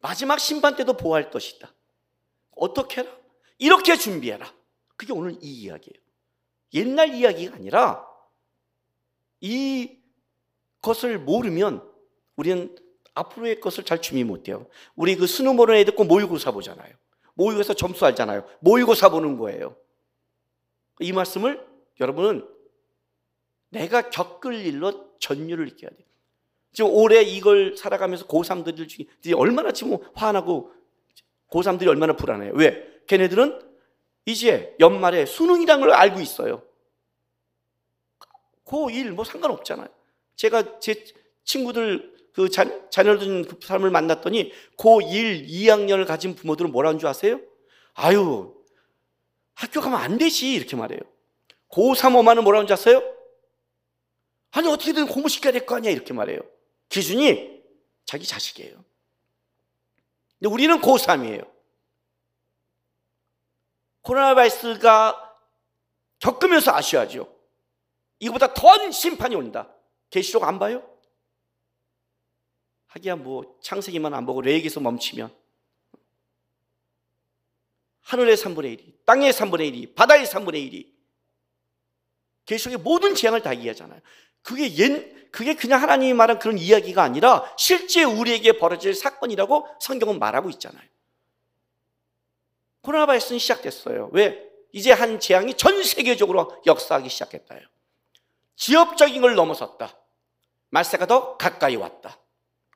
마지막 0.00 0.40
심판 0.40 0.76
때도 0.76 0.96
보호할 0.96 1.30
것이다. 1.30 1.74
어떻게 2.52 3.02
해라? 3.02 3.14
이렇게 3.58 3.96
준비해라. 3.96 4.50
그게 4.96 5.12
오늘 5.12 5.36
이 5.42 5.62
이야기예요. 5.62 6.02
옛날 6.72 7.14
이야기가 7.14 7.56
아니라 7.56 8.13
이 9.44 9.98
것을 10.80 11.18
모르면 11.18 11.86
우리는 12.36 12.74
앞으로의 13.12 13.60
것을 13.60 13.84
잘 13.84 14.00
준비 14.00 14.24
못해요. 14.24 14.66
우리 14.96 15.16
그 15.16 15.26
보는 15.26 15.74
애 15.74 15.84
듣고 15.84 16.04
모의고사 16.04 16.50
보잖아요. 16.52 16.94
모의고사 17.34 17.74
점수 17.74 18.06
알잖아요. 18.06 18.46
모의고사 18.60 19.10
보는 19.10 19.36
거예요. 19.36 19.76
이 21.00 21.12
말씀을 21.12 21.62
여러분은 22.00 22.48
내가 23.68 24.08
겪을 24.08 24.54
일로 24.54 25.14
전율을 25.18 25.66
느껴야 25.66 25.90
돼요. 25.90 26.08
지금 26.72 26.90
올해 26.94 27.20
이걸 27.20 27.76
살아가면서 27.76 28.26
고3들 28.26 28.88
중에 28.88 29.34
얼마나 29.34 29.72
지금 29.72 29.98
화나고 30.14 30.72
고3들이 31.50 31.86
얼마나 31.88 32.16
불안해요. 32.16 32.52
왜? 32.54 32.82
걔네들은 33.06 33.60
이제 34.24 34.74
연말에 34.80 35.26
수능이라는 35.26 35.86
걸 35.86 35.94
알고 35.94 36.20
있어요. 36.20 36.62
고1 38.74 39.10
뭐 39.10 39.24
상관없잖아요. 39.24 39.88
제가 40.36 40.80
제 40.80 41.04
친구들 41.44 42.12
그 42.32 42.48
자, 42.48 42.64
자녀들 42.90 43.44
그 43.46 43.58
사람을 43.62 43.90
만났더니 43.90 44.52
고1 44.76 45.48
2학년을 45.48 46.06
가진 46.06 46.34
부모들은 46.34 46.72
뭐라는 46.72 46.98
줄 46.98 47.08
아세요? 47.08 47.40
아유 47.94 48.54
학교 49.54 49.80
가면 49.80 50.00
안 50.00 50.18
되지 50.18 50.52
이렇게 50.54 50.74
말해요. 50.74 50.98
고3 51.70 52.16
엄마는 52.16 52.42
뭐라는 52.42 52.66
줄 52.66 52.74
아세요? 52.74 53.02
아니 54.50 54.68
어떻게든 54.68 55.06
공부시켜야 55.06 55.52
될 55.52 55.66
거 55.66 55.76
아니야 55.76 55.92
이렇게 55.92 56.12
말해요. 56.12 56.40
기준이 56.88 57.62
자기 58.04 58.26
자식이에요. 58.26 58.84
근데 60.38 60.52
우리는 60.52 60.80
고3이에요. 60.80 61.48
코로나 64.02 64.34
바이러스가 64.34 65.36
겪으면서 66.18 66.72
아셔야죠. 66.74 67.33
이거보다 68.24 68.54
더한 68.54 68.90
심판이 68.90 69.36
온다. 69.36 69.68
계시록 70.08 70.44
안 70.44 70.58
봐요? 70.58 70.82
하기야 72.86 73.16
뭐 73.16 73.58
창세기만 73.60 74.14
안 74.14 74.24
보고 74.24 74.40
레이기에서 74.40 74.80
멈추면 74.80 75.34
하늘의 78.02 78.36
3분의 78.36 78.78
1이, 78.78 79.04
땅의 79.04 79.32
3분의 79.32 79.72
1이, 79.72 79.94
바다의 79.94 80.26
3분의 80.26 80.54
1이 80.54 80.92
계시록의 82.46 82.78
모든 82.78 83.14
재앙을 83.14 83.42
다 83.42 83.52
이해하잖아요. 83.52 84.00
그게 84.42 84.74
옛, 84.76 85.30
그게 85.30 85.54
그냥 85.54 85.82
하나님이 85.82 86.14
말한 86.14 86.38
그런 86.38 86.58
이야기가 86.58 87.02
아니라 87.02 87.54
실제 87.58 88.04
우리에게 88.04 88.58
벌어질 88.58 88.94
사건이라고 88.94 89.66
성경은 89.80 90.18
말하고 90.18 90.50
있잖아요. 90.50 90.86
코로나 92.82 93.06
바이러스는 93.06 93.38
시작됐어요. 93.38 94.10
왜? 94.12 94.50
이제 94.72 94.92
한 94.92 95.18
재앙이 95.18 95.54
전 95.54 95.82
세계적으로 95.82 96.62
역사하기 96.66 97.08
시작했다요. 97.08 97.73
지역적인 98.56 99.20
걸 99.20 99.34
넘어섰다. 99.34 99.98
말세가 100.70 101.06
더 101.06 101.36
가까이 101.36 101.76
왔다. 101.76 102.18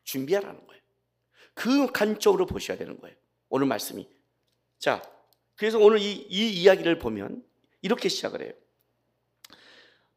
준비하라는 0.04 0.66
거예요. 0.66 0.82
그 1.54 1.90
관점으로 1.92 2.46
보셔야 2.46 2.76
되는 2.76 2.98
거예요. 3.00 3.16
오늘 3.48 3.66
말씀이. 3.66 4.08
자, 4.78 5.02
그래서 5.56 5.78
오늘 5.78 5.98
이, 5.98 6.26
이 6.30 6.52
이야기를 6.62 6.98
보면 6.98 7.42
이렇게 7.82 8.08
시작을 8.08 8.42
해요. 8.42 8.52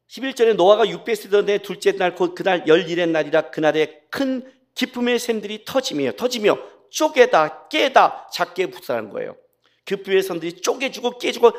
11절에 0.07 0.55
노아가 0.55 0.86
6배 0.86 1.16
쓰던 1.16 1.49
해 1.49 1.57
둘째 1.59 1.93
날 1.93 2.16
곧 2.16 2.36
그날 2.36 2.68
열일의 2.68 3.07
날이라 3.07 3.49
그날에 3.51 4.01
큰 4.09 4.51
기쁨의 4.76 5.20
샘들이 5.20 5.64
터지며 5.66 6.14
터지며 6.14 6.57
쪼개다 6.89 7.70
깨다 7.70 8.30
작게 8.32 8.68
부사는 8.68 9.09
거예요. 9.09 9.38
기쁨의 9.86 10.22
샘들이 10.22 10.62
쪼개주고 10.62 11.18
깨지고 11.18 11.53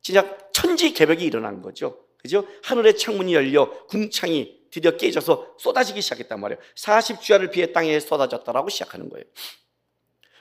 진짜 0.00 0.36
천지 0.52 0.92
개벽이 0.94 1.24
일어난 1.24 1.60
거죠. 1.62 2.04
그죠? 2.22 2.46
하늘의 2.64 2.96
창문이 2.96 3.34
열려 3.34 3.86
궁창이 3.86 4.60
드디어 4.70 4.96
깨져서 4.96 5.56
쏟아지기 5.58 6.00
시작했단 6.00 6.40
말이에요. 6.40 6.60
40주야를 6.76 7.50
피해 7.50 7.72
땅에 7.72 7.98
쏟아졌다라고 7.98 8.68
시작하는 8.68 9.08
거예요. 9.08 9.24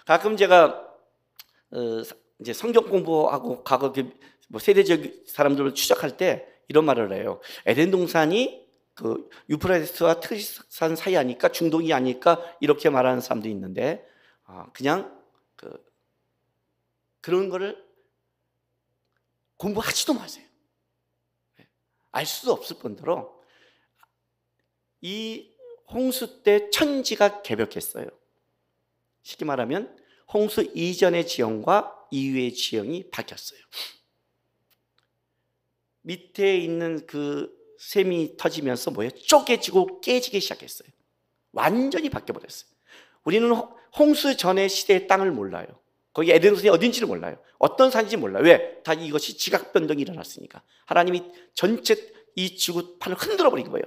가끔 0.05 0.37
제가 0.37 0.87
어, 1.71 2.01
이제 2.39 2.53
성경 2.53 2.87
공부하고 2.87 3.63
과거 3.63 3.93
뭐 4.47 4.59
세대적 4.59 5.01
사람들을 5.27 5.73
추적할 5.73 6.17
때 6.17 6.47
이런 6.67 6.85
말을 6.85 7.13
해요. 7.13 7.41
에덴 7.65 7.91
동산이 7.91 8.67
그 8.93 9.29
유프라테스와 9.49 10.19
트리산 10.19 10.95
사이 10.95 11.15
아닐까 11.15 11.49
중동이 11.49 11.93
아닐까 11.93 12.41
이렇게 12.59 12.89
말하는 12.89 13.21
사람도 13.21 13.47
있는데 13.49 14.05
아, 14.43 14.67
그냥 14.73 15.17
그 15.55 15.81
그런 17.21 17.49
거를 17.49 17.81
공부하지도 19.57 20.13
마세요. 20.13 20.48
네. 22.11 22.19
알 22.19 22.25
수도 22.25 22.51
없을 22.51 22.77
뿐더러 22.77 23.39
이 25.01 25.51
홍수 25.91 26.43
때 26.43 26.69
천지가 26.69 27.41
개벽했어요. 27.41 28.07
쉽게 29.23 29.45
말하면 29.45 29.97
홍수 30.31 30.61
이전의 30.75 31.27
지형과 31.27 32.07
이후의 32.11 32.53
지형이 32.53 33.09
바뀌었어요. 33.09 33.59
밑에 36.01 36.57
있는 36.57 37.05
그 37.05 37.55
샘이 37.79 38.37
터지면서 38.37 38.91
뭐예요? 38.91 39.11
쪼개지고 39.11 40.01
깨지기 40.01 40.39
시작했어요. 40.39 40.89
완전히 41.51 42.09
바뀌어버렸어요. 42.09 42.69
우리는 43.23 43.51
홍수 43.97 44.35
전의 44.37 44.69
시대의 44.69 45.07
땅을 45.07 45.31
몰라요. 45.31 45.67
거기 46.13 46.31
에덴산이 46.31 46.69
어딘지를 46.69 47.07
몰라요. 47.07 47.37
어떤 47.57 47.91
산인지 47.91 48.17
몰라요. 48.17 48.43
왜? 48.43 48.81
다 48.83 48.93
이것이 48.93 49.37
지각 49.37 49.73
변동이 49.73 50.01
일어났으니까. 50.01 50.61
하나님이 50.85 51.23
전체 51.53 51.95
이 52.35 52.57
지구판을 52.57 53.17
흔들어 53.17 53.49
버린 53.49 53.69
거예요. 53.69 53.83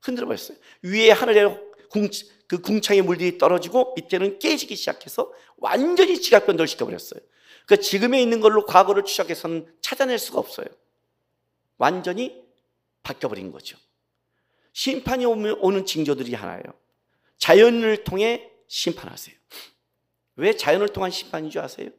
흔들어 0.00 0.26
버렸어요. 0.26 0.56
위에 0.82 1.10
하늘에 1.10 1.44
궁, 1.90 2.08
그 2.46 2.60
궁창의 2.60 3.02
물들이 3.02 3.38
떨어지고 3.38 3.94
밑에는 3.96 4.38
깨지기 4.38 4.76
시작해서 4.76 5.32
완전히 5.56 6.20
지각 6.20 6.46
변동을 6.46 6.66
시켜 6.66 6.84
버렸어요. 6.84 7.20
그러니까 7.66 7.82
지금에 7.82 8.20
있는 8.22 8.40
걸로 8.40 8.66
과거를 8.66 9.04
추적해서는 9.04 9.72
찾아낼 9.80 10.18
수가 10.18 10.38
없어요. 10.38 10.66
완전히 11.78 12.42
바뀌어 13.02 13.28
버린 13.28 13.50
거죠. 13.50 13.76
심판이 14.72 15.24
오는 15.24 15.86
징조들이 15.86 16.34
하나예요. 16.34 16.64
자연을 17.38 18.04
통해 18.04 18.50
심판하세요. 18.66 19.36
왜 20.36 20.56
자연을 20.56 20.88
통한 20.88 21.10
심판인 21.10 21.50
줄 21.50 21.60
아세요? 21.60 21.90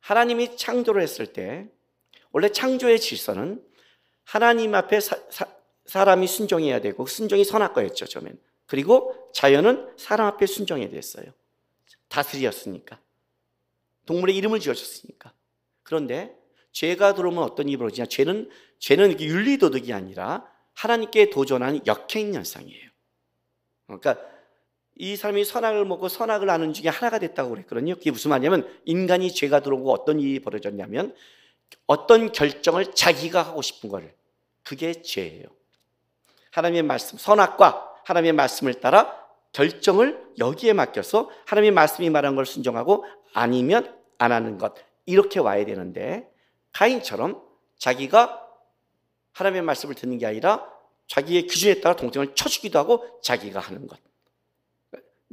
하나님이 0.00 0.56
창조를 0.56 1.00
했을 1.00 1.32
때 1.32 1.68
원래 2.30 2.50
창조의 2.50 3.00
질서는 3.00 3.64
하나님 4.24 4.74
앞에 4.74 5.00
사, 5.00 5.16
사 5.86 6.04
람이 6.04 6.26
순종해야 6.26 6.80
되고 6.80 7.06
순종이 7.06 7.44
선악과였죠 7.44 8.06
처음엔. 8.06 8.38
그리고 8.66 9.30
자연은 9.32 9.94
사람 9.96 10.26
앞에 10.26 10.46
순종해야 10.46 10.88
됐어요. 10.90 11.26
다스리었으니까. 12.08 13.00
동물의 14.06 14.36
이름을 14.36 14.60
지어줬으니까. 14.60 15.32
그런데 15.82 16.36
죄가 16.72 17.14
들어오면 17.14 17.42
어떤 17.42 17.68
일이 17.68 17.76
벌어지냐? 17.76 18.06
죄는 18.06 18.50
죄는 18.78 19.20
윤리도덕이 19.20 19.92
아니라 19.92 20.44
하나님께 20.74 21.30
도전하는 21.30 21.86
역행 21.86 22.34
현상이에요. 22.34 22.90
그러니까 23.86 24.33
이 24.96 25.16
사람이 25.16 25.44
선악을 25.44 25.84
먹고 25.84 26.08
선악을 26.08 26.48
아는 26.50 26.72
중에 26.72 26.88
하나가 26.88 27.18
됐다고 27.18 27.50
그랬거든요. 27.50 27.94
그게 27.96 28.10
무슨 28.10 28.30
말이냐면 28.30 28.68
인간이 28.84 29.32
죄가 29.32 29.60
들어오고 29.60 29.92
어떤 29.92 30.20
일이 30.20 30.38
벌어졌냐면 30.40 31.14
어떤 31.86 32.32
결정을 32.32 32.94
자기가 32.94 33.42
하고 33.42 33.62
싶은 33.62 33.90
거를 33.90 34.14
그게 34.62 35.02
죄예요. 35.02 35.44
하나님의 36.52 36.82
말씀, 36.84 37.18
선악과 37.18 37.92
하나님의 38.04 38.32
말씀을 38.34 38.74
따라 38.74 39.24
결정을 39.52 40.22
여기에 40.38 40.72
맡겨서 40.72 41.30
하나님의 41.46 41.72
말씀이 41.72 42.10
말한 42.10 42.36
걸 42.36 42.46
순종하고 42.46 43.04
아니면 43.32 43.96
안 44.18 44.32
하는 44.32 44.58
것 44.58 44.74
이렇게 45.06 45.40
와야 45.40 45.64
되는데 45.64 46.28
가인처럼 46.72 47.42
자기가 47.78 48.40
하나님의 49.32 49.62
말씀을 49.62 49.94
듣는 49.96 50.18
게 50.18 50.26
아니라 50.26 50.68
자기의 51.08 51.46
기준에 51.46 51.80
따라 51.80 51.96
동생을 51.96 52.34
쳐주기도 52.34 52.78
하고 52.78 53.20
자기가 53.22 53.60
하는 53.60 53.86
것. 53.86 53.98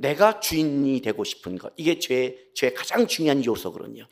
내가 0.01 0.39
주인이 0.39 0.99
되고 1.01 1.23
싶은 1.23 1.57
것. 1.57 1.73
이게 1.77 1.99
죄, 1.99 2.49
죄의 2.55 2.73
가장 2.73 3.07
중요한 3.07 3.45
요소거든요. 3.45 4.07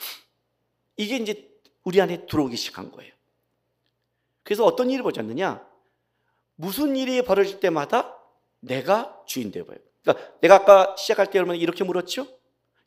이게 0.97 1.17
이제 1.17 1.49
우리 1.83 1.99
안에 1.99 2.25
들어오기 2.27 2.55
시작한 2.55 2.91
거예요. 2.91 3.11
그래서 4.43 4.65
어떤 4.65 4.89
일이 4.89 5.01
벌어졌느냐? 5.01 5.67
무슨 6.55 6.95
일이 6.95 7.21
벌어질 7.23 7.59
때마다 7.59 8.15
내가 8.59 9.17
주인 9.25 9.51
되어요. 9.51 9.65
그러니까 10.03 10.39
내가 10.41 10.55
아까 10.55 10.95
시작할 10.97 11.31
때 11.31 11.39
여러분 11.39 11.55
이렇게 11.55 11.83
물었죠? 11.83 12.27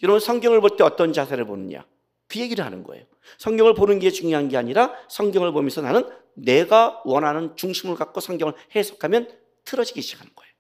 여러분 0.03 0.21
성경을 0.21 0.61
볼 0.61 0.77
때 0.77 0.85
어떤 0.85 1.13
자세를 1.13 1.45
보느냐? 1.47 1.85
그 2.29 2.39
얘기를 2.39 2.65
하는 2.65 2.83
거예요. 2.83 3.05
성경을 3.39 3.75
보는 3.75 3.99
게 3.99 4.11
중요한 4.11 4.49
게 4.49 4.57
아니라 4.57 4.95
성경을 5.09 5.53
보면서 5.53 5.81
나는 5.81 6.09
내가 6.35 7.03
원하는 7.05 7.57
중심을 7.57 7.95
갖고 7.97 8.21
성경을 8.21 8.55
해석하면 8.75 9.31
틀어지기 9.65 10.01
시작하는 10.03 10.33
거예요. 10.35 10.53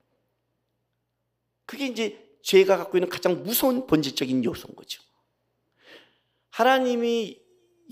그게 1.66 1.86
이제 1.86 2.21
죄가 2.42 2.76
갖고 2.76 2.98
있는 2.98 3.08
가장 3.08 3.42
무서운 3.42 3.86
본질적인 3.86 4.44
요소인 4.44 4.74
거죠. 4.76 5.02
하나님이 6.50 7.40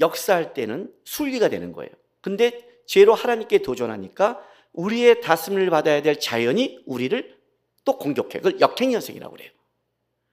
역사할 0.01 0.55
때는 0.55 0.93
순리가 1.05 1.49
되는 1.49 1.73
거예요. 1.73 1.91
근데 2.21 2.69
죄로 2.87 3.15
하나님께 3.15 3.59
도전하니까 3.59 4.43
우리의 4.73 5.21
다스림을 5.21 5.71
받아야 5.71 6.03
될 6.03 6.19
자연이 6.21 6.83
우리를 6.87 7.39
또 7.85 7.99
공격해. 7.99 8.41
그걸 8.41 8.61
역행현상이라고 8.61 9.33
그래요. 9.37 9.51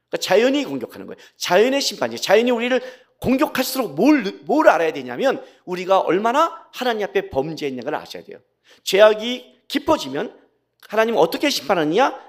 그러니까 0.10 0.18
자연이 0.22 0.64
공격하는 0.64 1.08
거예요. 1.08 1.18
자연의 1.38 1.82
심판이. 1.82 2.18
자연이 2.18 2.52
우리를 2.52 2.82
공격할수록 3.20 3.96
뭘, 3.96 4.24
뭘 4.44 4.70
알아야 4.70 4.94
되냐면 4.94 5.44
우리가 5.66 6.00
얼마나 6.00 6.68
하나님 6.72 7.08
앞에 7.08 7.30
범죄했냐를 7.30 7.96
아셔야 7.96 8.24
돼요. 8.24 8.40
죄악이 8.84 9.62
깊어지면 9.68 10.40
하나님은 10.88 11.20
어떻게 11.20 11.50
심판하느냐? 11.50 12.20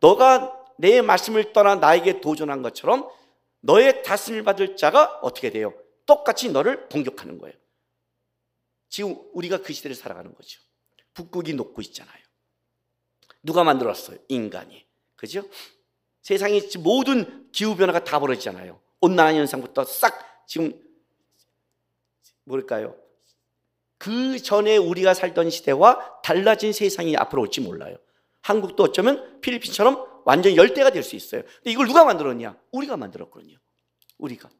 너가 0.00 0.63
내 0.78 1.02
말씀을 1.02 1.52
떠나 1.52 1.76
나에게 1.76 2.20
도전한 2.20 2.62
것처럼 2.62 3.08
너의 3.60 4.02
다스림을 4.02 4.44
받을 4.44 4.76
자가 4.76 5.20
어떻게 5.22 5.50
돼요? 5.50 5.72
똑같이 6.06 6.50
너를 6.50 6.88
공격하는 6.88 7.38
거예요. 7.38 7.56
지금 8.88 9.16
우리가 9.32 9.58
그 9.58 9.72
시대를 9.72 9.94
살아가는 9.94 10.34
거죠. 10.34 10.60
북극이 11.14 11.54
녹고 11.54 11.80
있잖아요. 11.82 12.22
누가 13.42 13.64
만들었어요? 13.64 14.18
인간이. 14.28 14.86
그죠? 15.16 15.42
세상에 16.22 16.60
모든 16.78 17.50
기후변화가 17.52 18.04
다 18.04 18.18
벌어지잖아요. 18.18 18.80
온난화 19.00 19.34
현상부터 19.34 19.84
싹 19.84 20.46
지금 20.46 20.72
뭘까요? 22.44 22.96
그 23.98 24.38
전에 24.38 24.76
우리가 24.76 25.14
살던 25.14 25.50
시대와 25.50 26.20
달라진 26.22 26.72
세상이 26.72 27.16
앞으로 27.16 27.42
올지 27.42 27.60
몰라요. 27.60 27.96
한국도 28.42 28.82
어쩌면 28.82 29.40
필리핀처럼 29.40 30.13
완전 30.24 30.56
열대가 30.56 30.90
될 30.90 31.02
수 31.02 31.16
있어요. 31.16 31.42
근데 31.42 31.70
이걸 31.70 31.86
누가 31.86 32.04
만들었냐? 32.04 32.58
우리가 32.72 32.96
만들었거든요. 32.96 33.56
우리가. 34.18 34.50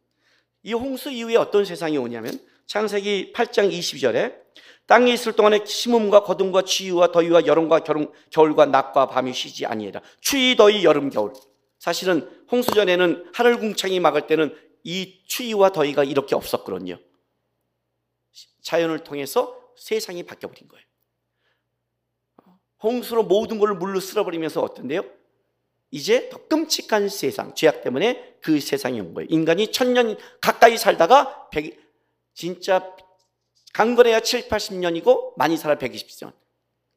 이 0.63 0.73
홍수 0.73 1.11
이후에 1.11 1.37
어떤 1.37 1.65
세상이 1.65 1.99
오냐면 1.99 2.39
창세기 2.67 3.33
8장 3.35 3.71
20절에 3.71 4.43
땅에 4.87 5.13
있을 5.13 5.33
동안에 5.33 5.65
심음과 5.65 6.25
거둠과 6.25 6.63
추위와 6.63 7.13
더위와 7.13 7.47
여름과 7.47 7.81
겨울, 7.81 8.13
겨울과 8.31 8.67
낮과 8.67 9.09
밤이 9.09 9.33
쉬지 9.33 9.65
아니하라. 9.67 10.03
추위, 10.21 10.57
더위, 10.57 10.85
여름, 10.85 11.11
겨울. 11.11 11.33
사실은 11.79 12.31
홍수 12.51 12.71
전에는 12.73 13.31
하늘 13.35 13.59
궁창이 13.59 14.01
막을 14.01 14.27
때는 14.27 14.57
이 14.85 15.23
추위와 15.27 15.71
더위가 15.73 16.05
이렇게 16.05 16.35
없었거든요. 16.35 16.99
자연을 18.63 19.05
통해서 19.05 19.59
세상이 19.77 20.23
바뀌어 20.25 20.49
버린 20.51 20.69
거예요. 20.69 20.85
홍수로 22.83 23.23
모든 23.25 23.59
걸 23.59 23.75
물로 23.75 24.01
쓸어버리면서 24.01 24.61
어떤데요? 24.61 25.03
이제 25.95 26.29
더 26.29 26.39
끔찍한 26.49 27.09
세상, 27.09 27.55
죄악 27.55 27.85
때문에 27.85 28.39
그 28.41 28.59
세상이 28.59 29.01
온 29.01 29.15
거예요. 29.15 29.29
인간이 29.31 29.71
천년 29.71 30.19
가까이 30.41 30.77
살다가 30.77 31.49
100, 31.51 31.79
진짜 32.35 32.93
강건해야 33.73 34.19
7, 34.19 34.49
80년이고 34.49 35.35
많이 35.37 35.57
살아 35.57 35.79
120년. 35.79 36.33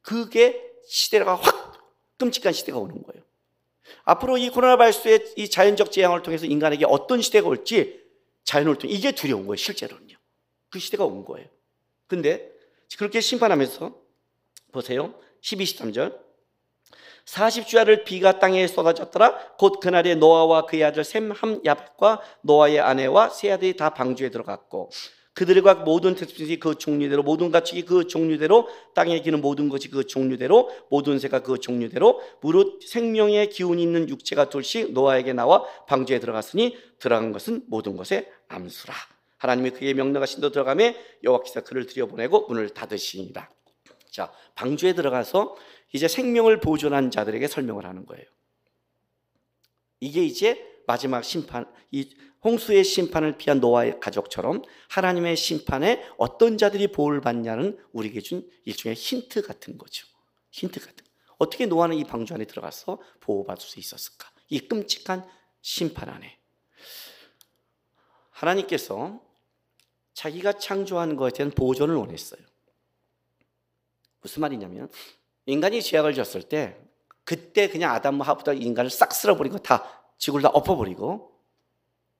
그게 0.02 0.60
시대가 0.88 1.36
확 1.36 1.80
끔찍한 2.18 2.52
시대가 2.52 2.78
오는 2.78 3.00
거예요. 3.04 3.22
앞으로 4.02 4.36
이 4.36 4.50
코로나 4.50 4.76
바이러스의 4.76 5.34
이 5.36 5.48
자연적 5.48 5.92
재앙을 5.92 6.24
통해서 6.24 6.46
인간에게 6.46 6.84
어떤 6.84 7.22
시대가 7.22 7.46
올지 7.46 8.02
자연을 8.42 8.78
통해 8.78 8.92
이게 8.92 9.12
두려운 9.12 9.46
거예요, 9.46 9.54
실제로는요. 9.54 10.16
그 10.70 10.80
시대가 10.80 11.04
온 11.04 11.24
거예요. 11.24 11.46
근데 12.08 12.50
그렇게 12.98 13.20
심판하면서 13.20 13.94
보세요. 14.72 15.14
12, 15.42 15.64
13절. 15.66 16.27
40주야를 17.28 18.04
비가 18.04 18.38
땅에 18.38 18.66
쏟아졌더라. 18.66 19.56
곧 19.58 19.80
그날에 19.80 20.14
노아와 20.14 20.66
그의 20.66 20.84
아들 20.84 21.04
샘함 21.04 21.60
야벳과 21.64 22.20
노아의 22.42 22.80
아내와 22.80 23.28
세 23.28 23.50
아들이 23.50 23.76
다 23.76 23.90
방주에 23.90 24.30
들어갔고 24.30 24.90
그들과 25.34 25.74
모든 25.74 26.16
특징이 26.16 26.58
그 26.58 26.74
종류대로 26.76 27.22
모든 27.22 27.52
가축이 27.52 27.84
그 27.84 28.08
종류대로 28.08 28.68
땅에 28.94 29.20
기는 29.20 29.40
모든 29.40 29.68
것이 29.68 29.88
그 29.88 30.04
종류대로 30.04 30.68
모든 30.90 31.20
새가 31.20 31.42
그 31.42 31.60
종류대로 31.60 32.20
무릇 32.40 32.82
생명의 32.82 33.50
기운이 33.50 33.80
있는 33.80 34.08
육체가 34.08 34.48
둘씩 34.48 34.94
노아에게 34.94 35.34
나와 35.34 35.64
방주에 35.86 36.18
들어갔으니 36.18 36.76
들어간 36.98 37.30
것은 37.30 37.62
모든 37.68 37.96
것에 37.96 38.28
암수라. 38.48 38.94
하나님이 39.36 39.70
그의 39.70 39.94
명령하신 39.94 40.40
대 40.40 40.50
들어가매 40.50 40.96
여호와께서 41.22 41.60
그를 41.60 41.86
들여보내고 41.86 42.48
문을 42.48 42.70
닫으시니라. 42.70 43.48
자, 44.10 44.32
방주에 44.56 44.94
들어가서 44.94 45.54
이제 45.92 46.08
생명을 46.08 46.60
보존한 46.60 47.10
자들에게 47.10 47.46
설명을 47.48 47.84
하는 47.86 48.06
거예요. 48.06 48.24
이게 50.00 50.24
이제 50.24 50.82
마지막 50.86 51.22
심판, 51.22 51.70
이 51.90 52.14
홍수의 52.44 52.84
심판을 52.84 53.36
피한 53.36 53.60
노아의 53.60 54.00
가족처럼 54.00 54.62
하나님의 54.88 55.36
심판에 55.36 56.08
어떤 56.18 56.56
자들이 56.56 56.92
보호를 56.92 57.20
받냐는 57.20 57.78
우리에게 57.92 58.20
준 58.20 58.48
일종의 58.64 58.94
힌트 58.94 59.42
같은 59.42 59.76
거죠. 59.76 60.06
힌트 60.50 60.80
같은. 60.80 61.04
어떻게 61.38 61.66
노아는 61.66 61.96
이 61.96 62.04
방주 62.04 62.34
안에 62.34 62.44
들어가서 62.44 63.00
보호받을 63.20 63.62
수 63.62 63.78
있었을까? 63.78 64.30
이 64.48 64.60
끔찍한 64.60 65.28
심판 65.60 66.08
안에. 66.08 66.38
하나님께서 68.30 69.20
자기가 70.14 70.54
창조한 70.54 71.16
것에 71.16 71.36
대한 71.36 71.50
보존을 71.50 71.94
원했어요. 71.96 72.40
무슨 74.20 74.40
말이냐면 74.40 74.88
인간이 75.48 75.82
죄악을 75.82 76.12
졌을 76.14 76.42
때 76.42 76.76
그때 77.24 77.68
그냥 77.68 77.94
아담과 77.94 78.24
하부다 78.24 78.52
인간을 78.52 78.90
싹 78.90 79.14
쓸어버리고 79.14 79.58
다 79.58 79.84
지구를 80.18 80.42
다 80.42 80.50
엎어버리고 80.50 81.32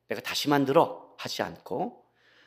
내가 0.08 0.20
다시 0.22 0.48
만들어 0.48 1.14
하지 1.18 1.42
않고 1.42 2.04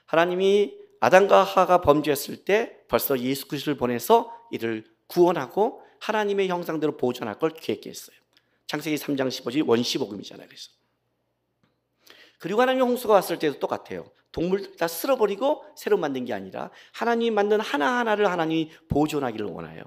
하나님이 0.07 0.75
아담과 0.99 1.43
하가 1.43 1.81
범죄했을 1.81 2.45
때 2.45 2.79
벌써 2.87 3.19
예수 3.19 3.47
그리스도를 3.47 3.77
보내서 3.77 4.35
이를 4.49 4.83
구원하고 5.05 5.83
하나님의 5.99 6.47
형상대로 6.47 6.97
보존할 6.97 7.37
걸 7.37 7.51
계획했어요. 7.51 8.17
창세기 8.65 8.95
3장 8.95 9.27
15절 9.27 9.67
원시 9.67 9.99
복음이잖아요. 9.99 10.47
그래서 10.47 10.69
그리고 12.39 12.61
하나님 12.61 12.81
홍수가 12.81 13.13
왔을 13.13 13.37
때도 13.37 13.59
똑같아요. 13.59 14.09
동물 14.31 14.75
다 14.77 14.87
쓸어버리고 14.87 15.63
새로 15.75 15.97
만든 15.97 16.25
게 16.25 16.33
아니라 16.33 16.71
하나님 16.91 17.35
만든 17.35 17.59
하나하나를 17.59 18.31
하나님이 18.31 18.71
보존하기를 18.89 19.45
원해요. 19.45 19.83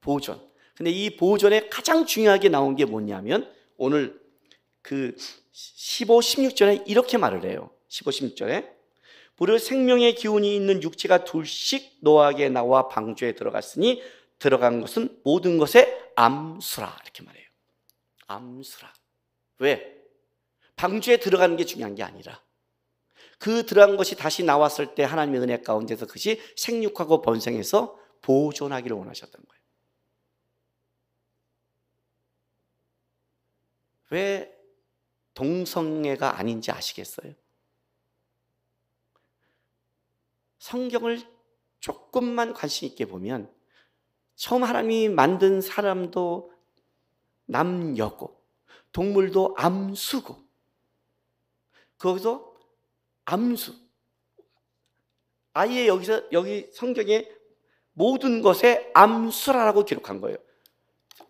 보존. 0.00 0.40
근데 0.76 0.90
이 0.90 1.16
보존에 1.16 1.68
가장 1.68 2.04
중요하게 2.06 2.48
나온 2.50 2.76
게 2.76 2.84
뭐냐면 2.84 3.50
오늘 3.76 4.20
그 4.82 5.16
15, 5.52 6.18
16절에 6.20 6.84
이렇게 6.86 7.18
말을 7.18 7.44
해요. 7.44 7.70
15, 7.88 8.10
16절에 8.10 8.76
무릇 9.36 9.60
생명의 9.60 10.14
기운이 10.14 10.54
있는 10.54 10.82
육체가 10.82 11.24
둘씩 11.24 11.98
노하게 12.00 12.48
나와 12.48 12.88
방주에 12.88 13.32
들어갔으니 13.32 14.02
들어간 14.38 14.80
것은 14.80 15.20
모든 15.24 15.58
것의 15.58 16.10
암수라 16.14 16.98
이렇게 17.04 17.22
말해요. 17.22 17.46
암수라. 18.26 18.92
왜? 19.58 19.94
방주에 20.76 21.18
들어가는 21.18 21.56
게 21.56 21.64
중요한 21.64 21.94
게 21.94 22.02
아니라 22.02 22.42
그 23.38 23.66
들어간 23.66 23.96
것이 23.96 24.14
다시 24.14 24.42
나왔을 24.44 24.94
때 24.94 25.04
하나님의 25.04 25.40
은혜 25.40 25.60
가운데서 25.60 26.06
그것이 26.06 26.40
생육하고 26.56 27.22
번성해서 27.22 27.98
보존하기를 28.22 28.96
원하셨던 28.96 29.42
거예요. 29.46 29.55
왜 34.10 34.52
동성애가 35.34 36.38
아닌지 36.38 36.70
아시겠어요? 36.70 37.34
성경을 40.58 41.22
조금만 41.80 42.54
관심 42.54 42.88
있게 42.88 43.04
보면 43.04 43.52
처음 44.34 44.64
하나님이 44.64 45.08
만든 45.08 45.60
사람도 45.60 46.52
남여고 47.46 48.42
동물도 48.92 49.54
암수고 49.56 50.36
거기서 51.98 52.54
암수 53.24 53.74
아예 55.52 55.86
여기서 55.86 56.30
여기 56.32 56.68
성경에 56.72 57.28
모든 57.92 58.42
것에 58.42 58.90
암수라라고 58.92 59.84
기록한 59.84 60.20
거예요. 60.20 60.36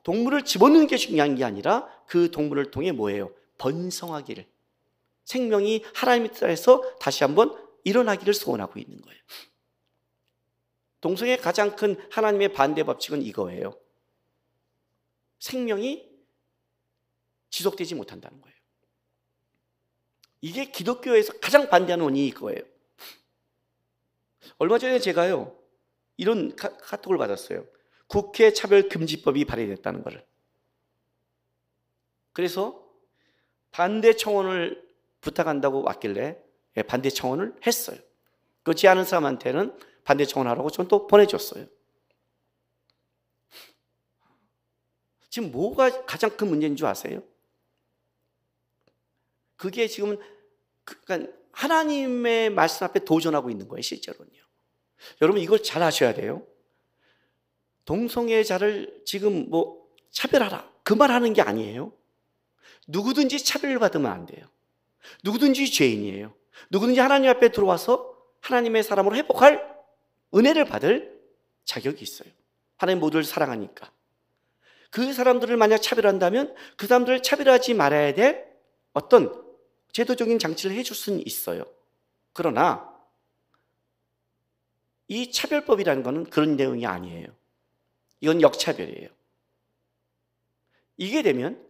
동물을 0.03 0.45
집어넣는 0.45 0.89
게 0.89 0.97
중요한 0.97 1.37
게 1.37 1.45
아니라 1.45 1.89
그 2.07 2.31
동물을 2.31 2.71
통해 2.71 2.93
뭐예요? 2.93 3.33
번성하기를 3.59 4.47
생명이 5.25 5.85
하나님의 5.95 6.33
뜻에서 6.33 6.97
다시 6.99 7.25
한번 7.25 7.57
일어나기를 7.85 8.35
소원하고 8.35 8.79
있는 8.79 9.01
거예요. 9.01 9.21
동성의 11.01 11.39
가장 11.39 11.77
큰 11.77 11.97
하나님의 12.11 12.53
반대 12.53 12.83
법칙은 12.83 13.23
이거예요. 13.23 13.79
생명이 15.39 16.09
지속되지 17.51 17.95
못한다는 17.95 18.41
거예요. 18.41 18.57
이게 20.41 20.71
기독교에서 20.71 21.33
가장 21.41 21.69
반대하는 21.69 22.05
원인이 22.05 22.27
이거예요. 22.29 22.61
얼마 24.59 24.79
전에 24.79 24.99
제가요, 24.99 25.59
이런 26.17 26.55
카, 26.57 26.77
카톡을 26.77 27.19
받았어요. 27.19 27.67
국회 28.07 28.53
차별금지법이 28.53 29.45
발의됐다는 29.45 30.03
것을. 30.03 30.25
그래서 32.37 32.87
반대 33.71 34.15
청원을 34.15 34.87
부탁한다고 35.23 35.85
왔길래 35.85 36.39
예, 36.77 36.83
반대 36.83 37.09
청원을 37.09 37.57
했어요. 37.67 37.99
그렇지 38.63 38.87
않은 38.89 39.07
사람한테는 39.07 39.75
반대 40.05 40.27
청원하라고 40.27 40.69
저는 40.69 40.89
또 40.89 41.07
보내줬어요. 41.07 41.67
지금 45.31 45.51
뭐가 45.51 46.05
가장 46.05 46.29
큰 46.37 46.49
문제인 46.49 46.77
줄 46.77 46.87
아세요? 46.87 47.23
그게 49.57 49.89
지금 49.89 50.19
그러니까 50.85 51.33
하나님의 51.53 52.51
말씀 52.51 52.85
앞에 52.85 53.07
도전하고 53.07 53.49
있는 53.49 53.67
거예요, 53.67 53.81
실제로는요. 53.81 54.43
여러분 55.23 55.41
이걸 55.41 55.63
잘 55.63 55.83
아셔야 55.83 56.13
돼요. 56.13 56.47
동성애자를 57.87 59.05
지금 59.07 59.49
뭐 59.49 59.89
차별하라 60.11 60.71
그 60.83 60.93
말하는 60.93 61.33
게 61.33 61.41
아니에요. 61.41 61.97
누구든지 62.87 63.45
차별을 63.45 63.79
받으면 63.79 64.11
안 64.11 64.27
돼요. 64.27 64.47
누구든지 65.25 65.71
죄인이에요. 65.71 66.35
누구든지 66.71 67.01
하나님 67.01 67.31
앞에 67.31 67.51
들어와서 67.51 68.17
하나님의 68.41 68.83
사람으로 68.83 69.17
회복할 69.17 69.77
은혜를 70.35 70.65
받을 70.65 71.21
자격이 71.65 72.03
있어요. 72.03 72.31
하나님 72.77 73.01
모두를 73.01 73.25
사랑하니까. 73.25 73.91
그 74.91 75.13
사람들을 75.13 75.57
만약 75.57 75.79
차별한다면 75.79 76.55
그 76.77 76.87
사람들을 76.87 77.23
차별하지 77.23 77.75
말아야 77.75 78.15
될 78.15 78.47
어떤 78.93 79.45
제도적인 79.93 80.39
장치를 80.39 80.77
해줄 80.77 80.97
수는 80.97 81.27
있어요. 81.27 81.65
그러나 82.33 82.95
이 85.09 85.31
차별법이라는 85.31 86.03
것은 86.03 86.25
그런 86.31 86.57
내용이 86.57 86.87
아니에요. 86.87 87.27
이건 88.21 88.43
역차별이에요. 88.43 89.09
이게 90.97 91.23
되면 91.23 91.63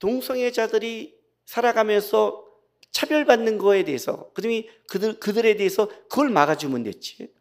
동성애자들이 0.00 1.16
살아가면서 1.44 2.44
차별받는 2.90 3.58
거에 3.58 3.84
대해서 3.84 4.30
그들이 4.32 4.68
그들 4.88 5.20
그들에 5.20 5.56
대해서 5.56 5.88
그걸 6.08 6.28
막아주면 6.30 6.82
됐지. 6.82 7.32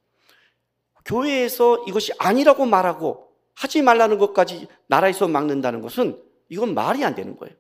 교회에서 1.06 1.86
이것이 1.88 2.12
아니라고 2.20 2.66
말하고 2.66 3.34
하지 3.56 3.82
말라는 3.82 4.20
것까지 4.20 4.68
나라에서 4.88 5.28
막는다는 5.28 5.82
것은 5.82 6.22
이건 6.50 6.76
말이 6.76 7.04
안 7.04 7.16
되는 7.16 7.36
거예요. 7.36 7.56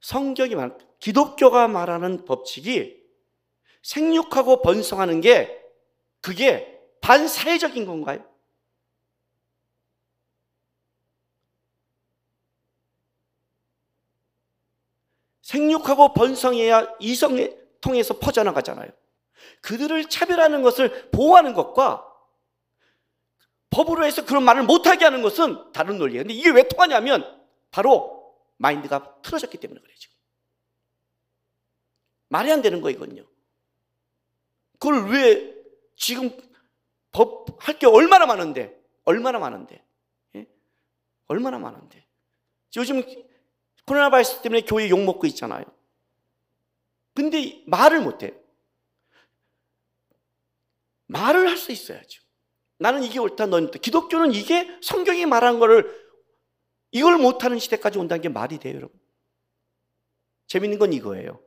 성경이 0.00 0.54
말 0.54 0.76
기독교가 0.98 1.68
말하는 1.68 2.24
법칙이 2.24 2.96
생육하고 3.82 4.62
번성하는 4.62 5.20
게 5.20 5.62
그게 6.20 6.80
반사회적인 7.00 7.86
건가요? 7.86 8.24
생육하고 15.46 16.12
번성해야 16.12 16.96
이성에 16.98 17.56
통해서 17.80 18.18
퍼져나가잖아요. 18.18 18.90
그들을 19.60 20.08
차별하는 20.08 20.62
것을 20.62 21.10
보호하는 21.12 21.54
것과 21.54 22.04
법으로 23.70 24.04
해서 24.04 24.24
그런 24.24 24.42
말을 24.42 24.64
못하게 24.64 25.04
하는 25.04 25.22
것은 25.22 25.72
다른 25.72 25.98
논리예요. 25.98 26.24
근데 26.24 26.34
이게 26.34 26.50
왜 26.50 26.66
통하냐면 26.66 27.24
바로 27.70 28.34
마인드가 28.56 29.20
틀어졌기 29.22 29.58
때문에 29.58 29.80
그래요. 29.80 29.96
지금. 29.96 30.16
말이 32.28 32.50
안 32.50 32.60
되는 32.60 32.80
거 32.80 32.90
이건요. 32.90 33.22
그걸 34.80 35.10
왜 35.10 35.54
지금 35.94 36.36
법 37.12 37.46
할 37.60 37.78
게 37.78 37.86
얼마나 37.86 38.26
많은데 38.26 38.76
얼마나 39.04 39.38
많은데 39.38 39.82
예? 40.34 40.46
얼마나 41.28 41.58
많은데 41.58 42.04
요즘 42.76 43.02
코로나 43.86 44.10
바이러스 44.10 44.42
때문에 44.42 44.62
교회 44.62 44.88
욕 44.90 45.00
먹고 45.04 45.26
있잖아요. 45.28 45.64
근데 47.14 47.62
말을 47.66 48.00
못해요. 48.00 48.32
말을 51.06 51.48
할 51.48 51.56
수 51.56 51.72
있어야죠. 51.72 52.22
나는 52.78 53.02
이게 53.04 53.18
옳다, 53.18 53.46
넌 53.46 53.64
옳다. 53.64 53.78
기독교는 53.78 54.34
이게 54.34 54.68
성경이 54.82 55.24
말한 55.24 55.58
거를 55.58 56.04
이걸 56.90 57.16
못하는 57.16 57.58
시대까지 57.58 57.98
온다는 57.98 58.20
게 58.22 58.28
말이 58.28 58.58
돼요, 58.58 58.76
여러분. 58.76 58.98
재밌는 60.48 60.78
건 60.78 60.92
이거예요. 60.92 61.40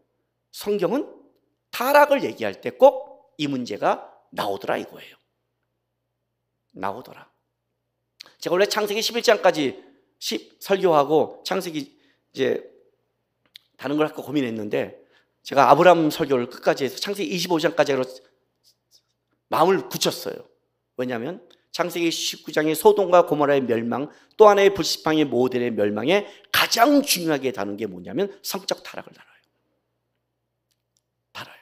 성경은 0.51 1.13
타락을 1.71 2.23
얘기할 2.23 2.61
때 2.61 2.71
꼭 2.71 3.09
이 3.39 3.47
문제가 3.47 4.13
나오더라 4.31 4.75
이거예요. 4.77 5.15
나오더라. 6.73 7.31
제가 8.39 8.53
원래 8.53 8.65
창세기 8.65 8.99
11장까지 8.99 9.81
설교하고 10.59 11.41
창세기 11.45 11.98
이제 12.33 12.63
다른 13.77 13.97
걸 13.97 14.07
할까 14.07 14.21
고민했는데 14.21 14.99
제가 15.43 15.71
아브라함 15.71 16.09
설교를 16.09 16.49
끝까지 16.49 16.83
해서 16.83 16.97
창세기 16.97 17.35
25장까지 17.37 17.91
하기로 17.91 18.03
마음을 19.47 19.89
굳혔어요. 19.89 20.35
왜냐하면 20.97 21.47
창세기 21.71 22.09
19장의 22.09 22.75
소돔과 22.75 23.25
고모라의 23.25 23.61
멸망, 23.61 24.09
또 24.37 24.47
하나의 24.49 24.73
불시팡의 24.73 25.25
모델의 25.25 25.71
멸망에 25.71 26.27
가장 26.51 27.01
중요하게 27.01 27.51
다룬 27.51 27.77
게 27.77 27.85
뭐냐면 27.85 28.37
성적 28.43 28.83
타락을 28.83 29.13
다뤄요. 29.13 29.33
다뤄요. 31.31 31.55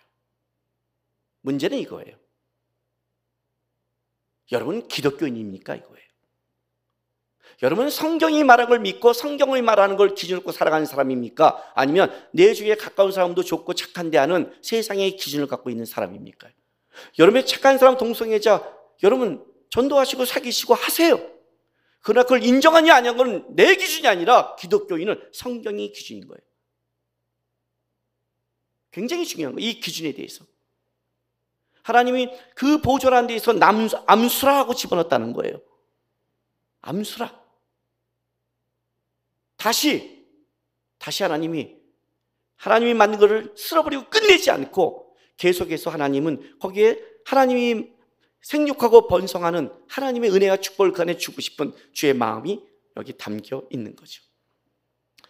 문제는 1.41 1.77
이거예요. 1.77 2.15
여러분 4.51 4.87
기독교인입니까 4.87 5.75
이거예요. 5.75 6.06
여러분 7.63 7.89
성경이 7.89 8.43
말한 8.43 8.69
걸 8.69 8.79
믿고 8.79 9.13
성경이 9.13 9.61
말하는 9.63 9.97
걸 9.97 10.13
기준으로 10.13 10.51
살아가는 10.51 10.85
사람입니까? 10.85 11.71
아니면 11.73 12.11
내 12.31 12.53
주위에 12.53 12.75
가까운 12.75 13.11
사람도 13.11 13.43
좋고 13.43 13.73
착한데 13.73 14.17
하는 14.17 14.53
세상의 14.61 15.15
기준을 15.15 15.47
갖고 15.47 15.69
있는 15.69 15.85
사람입니까? 15.85 16.49
여러분의 17.17 17.45
착한 17.47 17.77
사람 17.77 17.97
동성애자 17.97 18.77
여러분 19.03 19.43
전도하시고 19.69 20.25
사귀시고 20.25 20.75
하세요. 20.75 21.19
그러나 22.01 22.23
그걸 22.23 22.43
인정하냐 22.43 22.95
아니냐 22.95 23.15
건 23.15 23.45
내 23.55 23.75
기준이 23.75 24.07
아니라 24.07 24.55
기독교인은 24.55 25.29
성경이 25.33 25.91
기준인 25.91 26.27
거예요. 26.27 26.39
굉장히 28.91 29.25
중요한 29.25 29.55
거예요. 29.55 29.67
이 29.67 29.79
기준에 29.79 30.13
대해서. 30.13 30.45
하나님이 31.83 32.29
그 32.55 32.81
보존한 32.81 33.27
데에서 33.27 33.53
남수, 33.53 33.97
암수라고 34.05 34.73
집어넣었다는 34.75 35.33
거예요. 35.33 35.59
암수라. 36.81 37.46
다시, 39.57 40.25
다시 40.97 41.23
하나님이, 41.23 41.75
하나님이 42.55 42.93
만든 42.93 43.19
것을 43.19 43.53
쓸어버리고 43.55 44.09
끝내지 44.09 44.49
않고 44.51 45.15
계속해서 45.37 45.89
하나님은 45.89 46.59
거기에 46.59 46.99
하나님이 47.25 47.89
생육하고 48.41 49.07
번성하는 49.07 49.71
하나님의 49.87 50.31
은혜와 50.31 50.57
축복을 50.57 50.93
그 50.93 51.01
안에 51.01 51.17
주고 51.17 51.41
싶은 51.41 51.73
주의 51.91 52.13
마음이 52.13 52.63
여기 52.95 53.17
담겨 53.17 53.63
있는 53.69 53.95
거죠. 53.95 54.21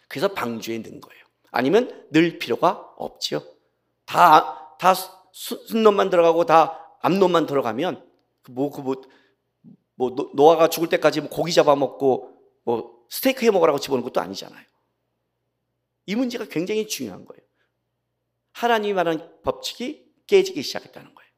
그래서 0.08 0.28
방주에 0.28 0.78
넣은 0.78 1.00
거예요. 1.00 1.24
아니면 1.50 2.06
늘 2.10 2.38
필요가 2.38 2.70
없지요. 2.96 3.42
다, 4.06 4.76
다 4.78 4.94
순놈만 5.32 6.10
들어가고 6.10 6.44
다 6.46 6.96
암놈만 7.00 7.46
들어가면 7.46 8.06
그 8.42 8.52
뭐, 8.52 8.70
그 8.70 8.80
뭐, 8.80 9.02
뭐, 9.94 10.30
노아가 10.34 10.68
죽을 10.68 10.88
때까지 10.88 11.20
뭐 11.22 11.30
고기 11.30 11.52
잡아먹고 11.52 12.38
뭐 12.64 12.97
스테이크 13.08 13.44
해 13.44 13.50
먹으라고 13.50 13.78
집어넣은 13.78 14.04
것도 14.04 14.20
아니잖아요. 14.20 14.64
이 16.06 16.14
문제가 16.14 16.46
굉장히 16.46 16.86
중요한 16.86 17.24
거예요. 17.24 17.42
하나님이 18.52 18.94
말하는 18.94 19.42
법칙이 19.42 20.06
깨지기 20.26 20.62
시작했다는 20.62 21.14
거예요. 21.14 21.30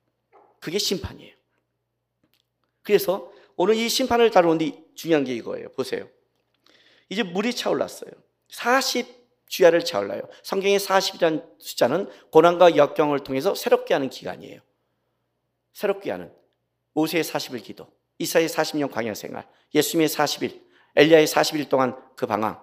그게 0.61 0.79
심판이에요. 0.79 1.35
그래서 2.83 3.33
오늘 3.57 3.75
이 3.75 3.89
심판을 3.89 4.31
다루는데 4.31 4.85
중요한 4.95 5.25
게 5.25 5.35
이거예요. 5.35 5.71
보세요. 5.73 6.09
이제 7.09 7.23
물이 7.23 7.55
차올랐어요. 7.55 8.11
40 8.49 9.07
주야를 9.47 9.85
차올라요. 9.85 10.23
성경의 10.45 10.79
40이라는 10.79 11.45
숫자는 11.59 12.09
고난과 12.31 12.77
역경을 12.77 13.25
통해서 13.25 13.55
새롭게 13.55 13.95
하는 13.95 14.09
기간이에요. 14.09 14.61
새롭게 15.73 16.11
하는 16.11 16.33
모세의 16.95 17.25
40일 17.25 17.65
기도, 17.65 17.93
이사의 18.19 18.49
40년 18.49 18.91
광야 18.91 19.15
생활, 19.15 19.49
예수님의 19.75 20.09
40일, 20.09 20.63
엘리야의 20.97 21.27
40일 21.27 21.69
동안 21.69 21.97
그 22.17 22.27
방황. 22.27 22.63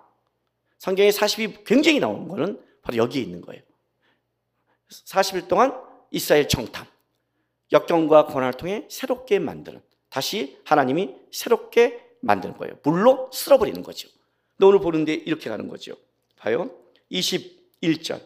성경에 0.78 1.09
40이 1.09 1.63
굉장히 1.65 1.99
나오는 1.99 2.28
거는 2.28 2.61
바로 2.82 2.97
여기에 2.97 3.21
있는 3.21 3.41
거예요. 3.41 3.61
40일 4.89 5.47
동안 5.47 5.73
이스라엘 6.11 6.47
청탐, 6.47 6.86
역경과 7.71 8.28
고난을 8.28 8.53
통해 8.53 8.86
새롭게 8.89 9.39
만드는 9.39 9.82
다시 10.09 10.57
하나님이 10.63 11.15
새롭게 11.32 12.01
만드는 12.21 12.57
거예요. 12.57 12.75
물로 12.84 13.30
쓸어버리는 13.34 13.82
거죠. 13.84 14.09
근데 14.55 14.65
오늘 14.65 14.80
보는데 14.80 15.13
이렇게 15.13 15.49
가는 15.49 15.67
거죠. 15.67 15.95
봐요. 16.38 16.71
21절. 17.11 18.21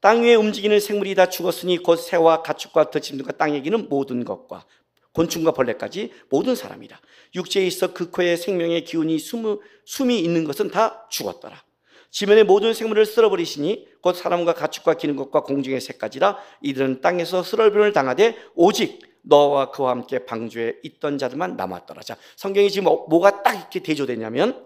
땅 0.00 0.22
위에 0.22 0.34
움직이는 0.34 0.78
생물이 0.78 1.14
다 1.14 1.28
죽었으니 1.28 1.78
곧 1.78 1.96
새와 1.96 2.42
가축과 2.42 2.90
더짐승과 2.90 3.32
땅에 3.32 3.60
기는 3.60 3.88
모든 3.88 4.24
것과 4.24 4.64
곤충과 5.12 5.52
벌레까지 5.52 6.12
모든 6.28 6.54
사람이다. 6.54 7.00
육체에 7.36 7.66
있어 7.66 7.92
그 7.92 8.10
코에 8.10 8.34
생명의 8.36 8.84
기운이 8.84 9.18
숨, 9.18 9.60
숨이 9.84 10.18
있는 10.18 10.44
것은 10.44 10.70
다 10.70 11.06
죽었더라. 11.10 11.62
지면의 12.10 12.44
모든 12.44 12.72
생물을 12.72 13.04
쓸어버리시니 13.04 13.88
곧 14.00 14.14
사람과 14.14 14.54
가축과 14.54 14.94
기는 14.94 15.16
것과 15.16 15.42
공중의 15.42 15.80
새까지라 15.80 16.38
이들은 16.62 17.02
땅에서 17.02 17.42
쓸어버림을 17.42 17.92
당하되 17.92 18.36
오직 18.54 19.00
너와 19.22 19.70
그와 19.70 19.90
함께 19.90 20.24
방주에 20.24 20.76
있던 20.82 21.18
자들만 21.18 21.56
남았더라. 21.56 22.02
자, 22.02 22.16
성경이 22.36 22.70
지금 22.70 22.84
뭐가 22.84 23.42
딱 23.42 23.54
이렇게 23.54 23.80
대조되냐면 23.80 24.64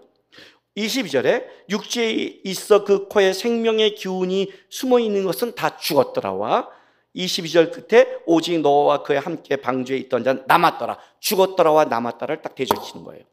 22절에 0.77 1.45
육지에 1.69 2.39
있어 2.45 2.85
그 2.85 3.07
코에 3.07 3.33
생명의 3.33 3.95
기운이 3.95 4.51
숨어 4.69 4.99
있는 4.99 5.25
것은 5.25 5.55
다 5.55 5.75
죽었더라와 5.77 6.69
22절 7.15 7.87
끝에 7.87 8.19
오직 8.25 8.59
너와 8.59 9.03
그에 9.03 9.17
함께 9.17 9.57
방주에 9.57 9.97
있던 9.97 10.23
자는 10.23 10.43
남았더라. 10.47 10.97
죽었더라와 11.19 11.85
남았더라를 11.85 12.41
딱 12.41 12.55
대조치는 12.55 13.03
거예요. 13.03 13.23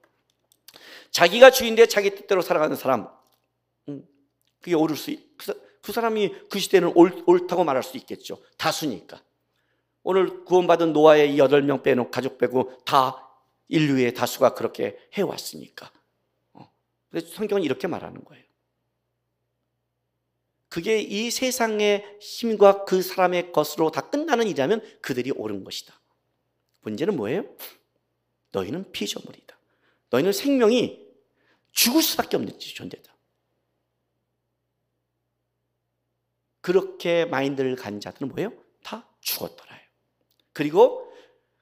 자기가 1.10 1.50
주인데 1.50 1.86
자기 1.86 2.14
뜻대로 2.14 2.42
살아가는 2.42 2.76
사람, 2.76 3.08
음, 3.88 4.06
그게 4.60 4.74
옳을 4.74 4.96
수, 4.96 5.16
그, 5.36 5.78
그 5.80 5.92
사람이 5.92 6.34
그 6.50 6.58
시대는 6.58 6.92
옳, 6.94 7.22
옳다고 7.26 7.64
말할 7.64 7.82
수 7.82 7.96
있겠죠. 7.96 8.38
다수니까. 8.56 9.22
오늘 10.02 10.44
구원받은 10.44 10.92
노아의 10.92 11.36
8명 11.36 11.82
빼놓고 11.82 12.10
가족 12.10 12.38
빼고 12.38 12.78
다 12.84 13.28
인류의 13.68 14.14
다수가 14.14 14.54
그렇게 14.54 14.98
해왔으니까. 15.14 15.90
어. 16.54 16.70
그래서 17.10 17.28
성경은 17.34 17.62
이렇게 17.62 17.86
말하는 17.86 18.24
거예요. 18.24 18.44
그게 20.68 21.00
이 21.00 21.30
세상의 21.30 22.18
힘과 22.20 22.84
그 22.84 23.02
사람의 23.02 23.52
것으로 23.52 23.90
다 23.90 24.10
끝나는 24.10 24.46
일이라면 24.46 25.00
그들이 25.00 25.30
옳은 25.30 25.64
것이다. 25.64 25.98
문제는 26.80 27.16
뭐예요? 27.16 27.44
너희는 28.52 28.92
피조물이다. 28.92 29.58
너희는 30.10 30.32
생명이 30.32 31.06
죽을 31.72 32.02
수밖에 32.02 32.36
없는 32.36 32.58
존재다. 32.58 33.16
그렇게 36.60 37.24
마인드를 37.24 37.76
간 37.76 38.00
자들은 38.00 38.28
뭐예요? 38.28 38.52
다 38.82 39.08
죽었더라요. 39.20 39.80
그리고 40.52 41.10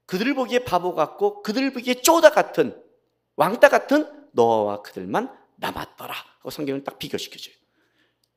그들을 0.06 0.34
보기에 0.34 0.60
바보 0.60 0.94
같고 0.94 1.42
그들을 1.42 1.72
보기에 1.72 1.94
쪼다 1.94 2.30
같은 2.30 2.82
왕따 3.36 3.68
같은 3.68 4.28
너와 4.32 4.82
그들만 4.82 5.36
남았더라. 5.56 6.14
성경은 6.50 6.84
딱 6.84 6.98
비교시켜줘요. 6.98 7.54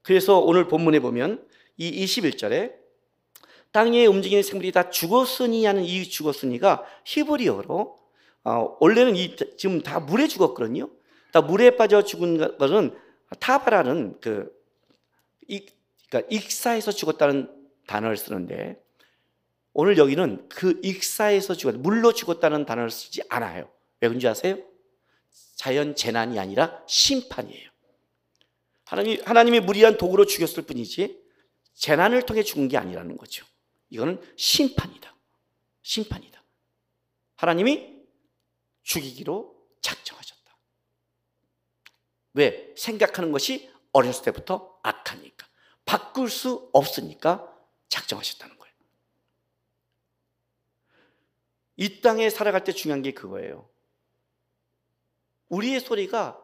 그래서 0.01 0.39
오늘 0.39 0.67
본문에 0.67 0.99
보면 0.99 1.45
이 1.77 2.03
21절에 2.05 2.73
땅에 3.71 4.05
움직이는 4.05 4.41
생물이 4.43 4.71
다 4.71 4.89
죽었으니 4.89 5.65
하는 5.65 5.83
이 5.83 6.03
죽었으니가 6.03 6.85
히브리어로 7.05 7.99
어, 8.45 8.77
원래는 8.79 9.15
이, 9.15 9.35
지금 9.57 9.81
다 9.81 9.99
물에 9.99 10.27
죽었거든요. 10.27 10.89
다 11.31 11.41
물에 11.41 11.75
빠져 11.75 12.03
죽은 12.03 12.57
것은 12.57 12.97
타바라는 13.39 14.19
그 14.21 14.51
익, 15.47 15.77
그러니까 16.09 16.27
익사에서 16.35 16.91
죽었다는 16.91 17.53
단어를 17.85 18.17
쓰는데 18.17 18.81
오늘 19.73 19.97
여기는 19.97 20.49
그 20.49 20.79
익사에서 20.83 21.53
죽었 21.53 21.75
물로 21.75 22.13
죽었다는 22.13 22.65
단어를 22.65 22.89
쓰지 22.89 23.21
않아요. 23.29 23.69
왜 24.01 24.07
그런지 24.07 24.27
아세요? 24.27 24.57
자연 25.55 25.95
재난이 25.95 26.39
아니라 26.39 26.81
심판이에요. 26.87 27.69
하나님, 28.89 29.21
하나님이 29.23 29.59
무리한 29.59 29.97
도구로 29.97 30.25
죽였을 30.25 30.63
뿐이지 30.63 31.23
재난을 31.75 32.25
통해 32.25 32.41
죽은 32.41 32.69
게 32.69 32.77
아니라는 32.77 33.17
거죠. 33.17 33.45
이거는 33.91 34.19
심판이다. 34.35 35.15
심판이다. 35.83 36.43
하나님이 37.35 38.01
죽이기로 38.81 39.55
작정하셨다. 39.81 40.57
왜? 42.33 42.73
생각하는 42.75 43.31
것이 43.31 43.71
어렸을 43.91 44.23
때부터 44.23 44.79
악하니까. 44.81 45.47
바꿀 45.85 46.31
수 46.31 46.71
없으니까 46.73 47.47
작정하셨다는 47.89 48.57
거예요. 48.57 48.73
이 51.77 52.01
땅에 52.01 52.31
살아갈 52.31 52.63
때 52.63 52.71
중요한 52.71 53.03
게 53.03 53.13
그거예요. 53.13 53.69
우리의 55.49 55.79
소리가 55.79 56.43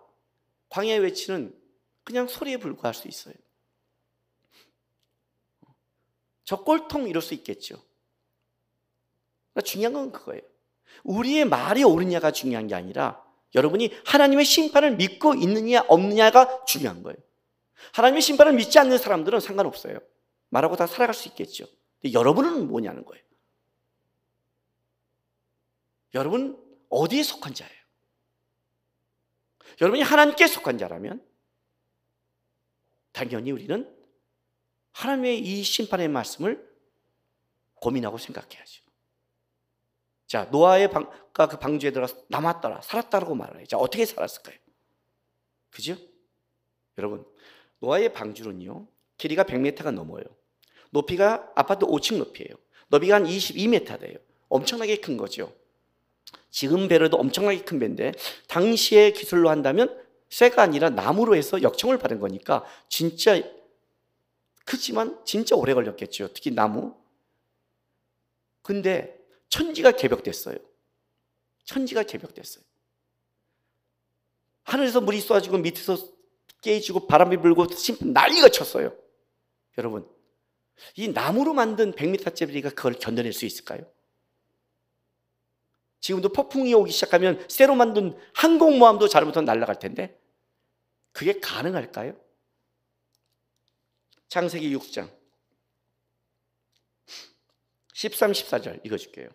광야에 0.70 0.98
외치는 0.98 1.65
그냥 2.06 2.28
소리에 2.28 2.58
불과할 2.58 2.94
수 2.94 3.10
있어요. 3.10 3.34
저 6.46 6.64
꼴통 6.64 7.10
이럴 7.10 7.22
수 7.22 7.34
있겠죠. 7.34 7.84
그러니까 9.52 9.62
중요한 9.66 9.94
건 9.94 10.12
그거예요. 10.12 10.42
우리의 11.04 11.46
말이 11.46 11.84
옳으냐가 11.84 12.32
중요한 12.32 12.68
게 12.68 12.76
아니라 12.76 13.22
여러분이 13.56 13.92
하나님의 14.06 14.46
심판을 14.46 14.96
믿고 14.96 15.34
있느냐 15.34 15.84
없느냐가 15.88 16.64
중요한 16.66 17.04
거예요. 17.04 17.18
하나님의 17.94 18.22
심판을 18.22 18.54
믿지 18.54 18.78
않는 18.80 18.98
사람들은 18.98 19.40
상관없어요. 19.40 20.00
말하고 20.50 20.76
다 20.76 20.88
살아갈 20.88 21.14
수 21.14 21.28
있겠죠. 21.30 21.66
여러분은 22.14 22.68
뭐냐는 22.68 23.04
거예요. 23.04 23.24
여러분 26.14 26.64
어디에 26.90 27.24
속한 27.24 27.56
자예요? 27.56 27.74
여러분이 29.82 30.04
하나님께 30.04 30.48
속한 30.48 30.78
자라면 30.78 31.26
당연히 33.16 33.52
우리는 33.52 33.90
하나님의 34.92 35.40
이 35.40 35.64
심판의 35.64 36.10
말씀을 36.10 36.70
고민하고 37.76 38.18
생각해야죠. 38.18 38.84
자, 40.28 40.46
노아의 40.52 40.92
방과 40.92 41.48
그 41.48 41.58
방주에 41.58 41.92
들어서 41.92 42.18
남았더라, 42.28 42.82
살았다라고 42.82 43.36
말해요. 43.36 43.66
자, 43.68 43.78
어떻게 43.78 44.06
살았을까요? 44.06 44.58
그죠? 45.70 45.96
여러분, 46.98 47.26
노아의 47.80 48.12
방주는요, 48.12 48.86
길이가 49.18 49.44
100m가 49.44 49.92
넘어요. 49.92 50.24
높이가 50.90 51.50
아파트 51.56 51.86
5층 51.86 52.18
높이에요. 52.18 52.56
너비가 52.90 53.16
한 53.16 53.24
22m 53.24 54.00
돼요. 54.02 54.18
엄청나게 54.50 54.98
큰 54.98 55.16
거죠. 55.16 55.56
지금 56.50 56.90
배로도 56.90 57.16
엄청나게 57.16 57.64
큰 57.64 57.80
배인데 57.80 58.12
당시의 58.50 59.14
기술로 59.14 59.50
한다면 59.50 60.05
쇠가 60.30 60.62
아니라 60.62 60.90
나무로 60.90 61.36
해서 61.36 61.62
역청을 61.62 61.98
받은 61.98 62.20
거니까 62.20 62.66
진짜 62.90 63.42
크지만 64.66 65.24
진짜 65.26 65.56
오래 65.56 65.74
걸렸겠죠. 65.74 66.34
특히 66.34 66.52
나무. 66.52 66.96
근데 68.62 69.20
천지가 69.50 69.92
개벽됐어요. 69.92 70.58
천지가 71.66 72.04
개벽됐어요. 72.04 72.64
하늘에서 74.64 75.02
물이 75.02 75.22
쏟아지고 75.22 75.60
밑에서 75.60 75.98
깨지고 76.62 77.06
바람이 77.06 77.38
불고 77.38 77.68
난리가 78.02 78.50
쳤어요. 78.50 78.96
여러분, 79.78 80.10
이 80.96 81.08
나무로 81.08 81.54
만든 81.54 81.94
100m짜리가 81.94 82.76
그걸 82.76 82.94
견뎌낼 82.94 83.34
수 83.34 83.46
있을까요? 83.46 83.86
지금도 86.06 86.30
폭풍이 86.30 86.72
오기 86.76 86.92
시작하면 86.92 87.44
쇠로 87.48 87.74
만든 87.74 88.16
항공모함도 88.36 89.08
잘못하면 89.08 89.46
날아갈 89.46 89.80
텐데 89.80 90.16
그게 91.14 91.40
가능할까요? 91.40 92.16
창세기 94.28 94.76
6장 94.78 95.10
13, 97.96 98.34
14절 98.34 98.86
읽어줄게요. 98.86 99.30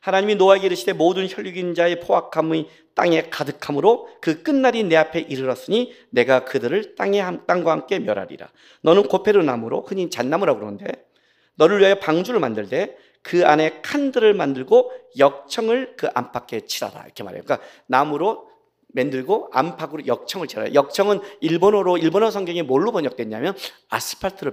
하나님이 0.00 0.34
노아에게 0.34 0.66
이르시되 0.66 0.94
모든 0.94 1.28
혈육인 1.30 1.76
자의 1.76 2.00
포악함이 2.00 2.68
땅에 2.96 3.30
가득함으로 3.30 4.08
그 4.20 4.42
끝날이 4.42 4.82
내 4.82 4.96
앞에 4.96 5.20
이르렀으니 5.20 5.94
내가 6.10 6.44
그들을 6.44 6.96
땅에 6.96 7.22
땅과 7.46 7.70
함께 7.70 8.00
멸하리라. 8.00 8.50
너는 8.82 9.04
고페르 9.04 9.44
나무로 9.44 9.82
흔히 9.82 10.10
잣나무라고 10.10 10.58
그러는데 10.58 11.06
너를 11.54 11.78
위하여 11.78 12.00
방주를 12.00 12.40
만들되 12.40 12.96
그 13.22 13.46
안에 13.46 13.80
칸들을 13.82 14.34
만들고 14.34 14.90
역청을 15.18 15.96
그 15.96 16.08
안팎에 16.14 16.66
칠하라 16.66 17.04
이렇게 17.04 17.22
말해요. 17.22 17.42
그러니까 17.44 17.66
나무로 17.86 18.48
만들고 18.88 19.50
안팎으로 19.52 20.06
역청을 20.06 20.48
칠하라. 20.48 20.74
역청은 20.74 21.20
일본어로 21.40 21.98
일본어 21.98 22.30
성경에 22.30 22.62
뭘로 22.62 22.92
번역됐냐면 22.92 23.54
아스팔트로 23.88 24.52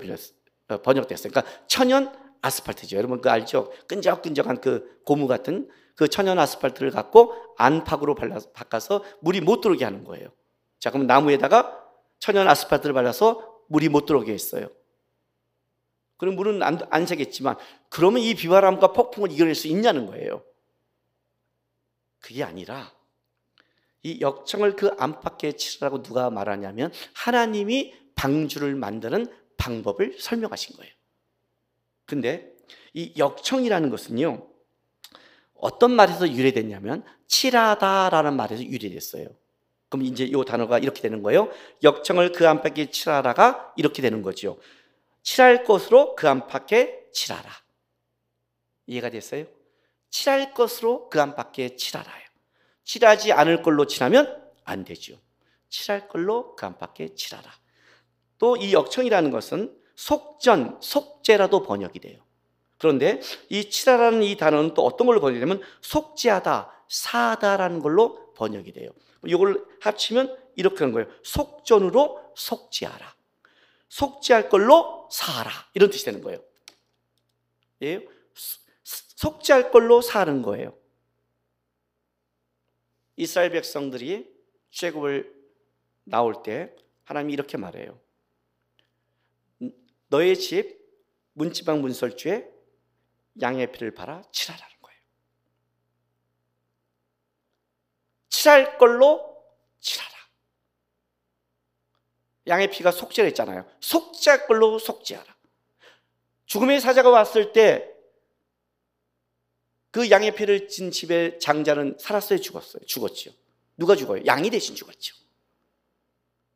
어, 0.70 0.82
번역됐어요. 0.82 1.32
그러니까 1.32 1.52
천연 1.68 2.12
아스팔트죠. 2.42 2.98
여러분 2.98 3.22
그 3.22 3.30
알죠? 3.30 3.72
끈적끈적한 3.88 4.62
그 4.62 5.00
고무 5.06 5.28
같은 5.28 5.70
그 5.96 6.08
천연 6.08 6.38
아스팔트를 6.38 6.92
갖고 6.92 7.34
안팎으로 7.58 8.16
발라서 8.16 8.52
바꿔서 8.52 9.04
물이 9.22 9.42
못 9.42 9.62
들어오게 9.62 9.84
하는 9.84 10.04
거예요. 10.04 10.30
자, 10.80 10.92
그럼 10.92 11.08
나무에다가 11.08 11.82
천연 12.20 12.48
아스팔트를 12.48 12.94
발라서 12.94 13.62
물이 13.68 13.90
못 13.90 14.06
들어오게 14.06 14.32
했어요. 14.32 14.68
그럼 16.18 16.36
물은 16.36 16.64
안, 16.64 16.80
안 16.90 17.06
새겠지만 17.06 17.58
그러면 17.90 18.22
이 18.22 18.36
비바람과 18.36 18.94
폭풍을 18.94 19.32
이겨낼 19.32 19.56
수 19.56 19.68
있냐는 19.68 20.06
거예요. 20.06 20.44
그게 22.20 22.44
아니라 22.44 22.92
이 24.04 24.20
역청을 24.22 24.76
그 24.76 24.92
안팎에 24.98 25.54
치라고 25.54 26.04
누가 26.04 26.30
말하냐면 26.30 26.92
하나님이 27.14 27.94
방주를 28.16 28.76
만드는 28.76 29.28
방법을 29.58 30.18
설명하신 30.20 30.78
거예요. 30.78 30.94
근데 32.06 32.56
이 32.94 33.14
역청이라는 33.18 33.90
것은요, 33.90 34.48
어떤 35.56 35.92
말에서 35.92 36.32
유래됐냐면, 36.32 37.04
칠하다라는 37.28 38.36
말에서 38.36 38.64
유래됐어요. 38.64 39.28
그럼 39.90 40.06
이제 40.06 40.24
이 40.24 40.34
단어가 40.46 40.80
이렇게 40.80 41.02
되는 41.02 41.22
거예요. 41.24 41.50
역청을 41.84 42.32
그 42.32 42.48
안팎에 42.48 42.92
칠하라가 42.92 43.74
이렇게 43.76 44.02
되는 44.02 44.22
거죠. 44.22 44.58
칠할 45.26 45.64
것으로 45.64 46.16
그 46.16 46.30
안팎에 46.30 47.12
칠하라. 47.12 47.52
이해가 48.86 49.10
됐어요? 49.10 49.46
칠할 50.12 50.54
것으로 50.54 51.10
그 51.10 51.20
안팎에 51.20 51.76
칠하라요. 51.76 52.24
칠하지 52.84 53.34
않을 53.34 53.64
걸로 53.64 53.88
칠하면 53.88 54.52
안 54.64 54.86
되죠. 54.86 55.20
칠할 55.70 56.08
걸로 56.08 56.56
그 56.56 56.66
안팎에 56.68 57.16
칠하라. 57.16 57.52
또 58.38 58.56
이 58.58 58.74
역청이라는 58.74 59.32
것은 59.32 59.76
속전, 59.96 60.80
속죄라도 60.82 61.64
번역이 61.64 62.00
돼요. 62.00 62.24
그런데 62.78 63.20
이 63.50 63.70
칠하라는 63.70 64.22
이 64.22 64.38
단어는 64.38 64.76
또 64.76 64.86
어떤 64.86 65.08
걸로 65.08 65.22
번역이 65.22 65.40
되면 65.40 65.62
속죄하다, 65.82 66.86
사다라는 66.88 67.80
걸로 67.80 68.32
번역이 68.34 68.74
돼요. 68.74 68.92
이걸 69.26 69.66
합치면 69.82 70.38
이렇게 70.56 70.80
하는 70.80 70.94
거예요. 70.94 71.08
속전으로 71.24 72.34
속죄하라. 72.36 73.15
속죄할 73.90 74.50
걸로 74.50 75.08
사라. 75.12 75.52
이런 75.74 75.90
뜻이 75.90 76.06
되는 76.06 76.22
거예요. 76.22 76.44
예? 77.84 78.06
속죄할 78.84 79.72
걸로 79.72 80.02
사는 80.02 80.42
거예요. 80.42 80.78
이스라엘 83.16 83.52
백성들이 83.52 84.34
출애굽을 84.72 85.34
나올 86.04 86.44
때 86.44 86.76
하나님이 87.06 87.34
이렇게 87.34 87.58
말해요. 87.58 88.00
너의 90.08 90.38
집 90.38 90.80
문지방 91.34 91.82
문설주에 91.82 92.50
양의 93.42 93.72
피를 93.72 93.94
팔아 93.94 94.24
칠하라는 94.32 94.76
거예요. 94.82 95.02
칠할 98.30 98.78
걸로 98.78 99.44
칠하라. 99.80 100.16
양의 102.48 102.70
피가 102.70 102.92
속죄를 102.92 103.30
했잖아요. 103.30 103.66
속죄할 103.80 104.48
걸로 104.48 104.80
속죄하라. 104.80 105.36
죽음의 106.46 106.82
사자가 106.82 107.10
왔을 107.10 107.54
때 107.54 107.96
그 109.96 110.12
양의 110.12 110.36
피를 110.36 110.68
진 110.68 110.92
집의 110.92 111.40
장자는 111.40 111.96
살았어요, 112.02 112.42
죽었어요? 112.42 112.84
죽었죠. 112.86 113.32
누가 113.78 113.96
죽어요? 113.96 114.26
양이 114.26 114.50
대신 114.50 114.76
죽었죠. 114.76 115.16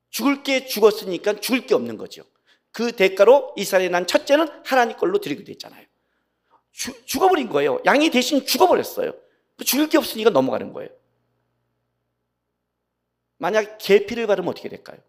죽을 0.10 0.44
게 0.44 0.66
죽었으니까 0.66 1.40
죽을 1.40 1.66
게 1.66 1.74
없는 1.74 1.96
거죠. 1.96 2.26
그 2.74 2.92
대가로 2.92 3.54
이스라엘에 3.56 3.88
난 3.88 4.06
첫째는 4.06 4.46
하나님 4.66 4.98
걸로 4.98 5.22
드리게 5.22 5.46
됐잖아요. 5.46 5.86
주, 6.74 7.06
죽어버린 7.06 7.48
거예요. 7.48 7.80
양이 7.86 8.10
대신 8.10 8.46
죽어버렸어요. 8.46 9.14
그 9.56 9.64
죽일 9.64 9.88
게 9.88 9.98
없으니까 9.98 10.32
넘어가는 10.32 10.74
거예요. 10.74 10.90
만약 13.38 13.78
개피를 13.78 14.28
바르면 14.28 14.50
어떻게 14.50 14.68
될까요? 14.68 15.00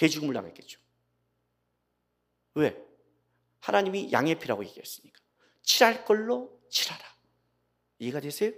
개죽음을 0.00 0.32
당했겠죠. 0.32 0.80
왜? 2.54 2.82
하나님이 3.60 4.10
양의 4.10 4.38
피라고 4.38 4.64
얘기했으니까. 4.64 5.20
칠할 5.62 6.06
걸로 6.06 6.58
칠하라. 6.70 7.04
이해가 7.98 8.20
되세요? 8.20 8.52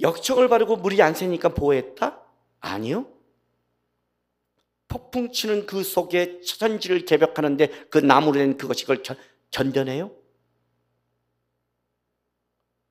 역청을 0.00 0.48
바르고 0.48 0.76
물이 0.76 1.02
안 1.02 1.14
새니까 1.14 1.48
보호했다? 1.48 2.24
아니요. 2.60 3.12
폭풍 4.86 5.32
치는 5.32 5.66
그 5.66 5.82
속에 5.82 6.40
천지를 6.42 7.04
개벽하는데 7.04 7.88
그 7.88 7.98
나무로 7.98 8.38
된 8.38 8.56
그것이 8.56 8.84
그걸 8.84 9.02
견뎌내요? 9.50 10.16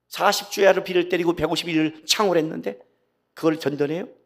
40주야를 0.09 0.83
비를 0.83 1.07
때리고 1.07 1.35
150일을 1.37 2.05
창월했는데 2.05 2.79
그걸 3.33 3.57
견뎌내요? 3.57 4.20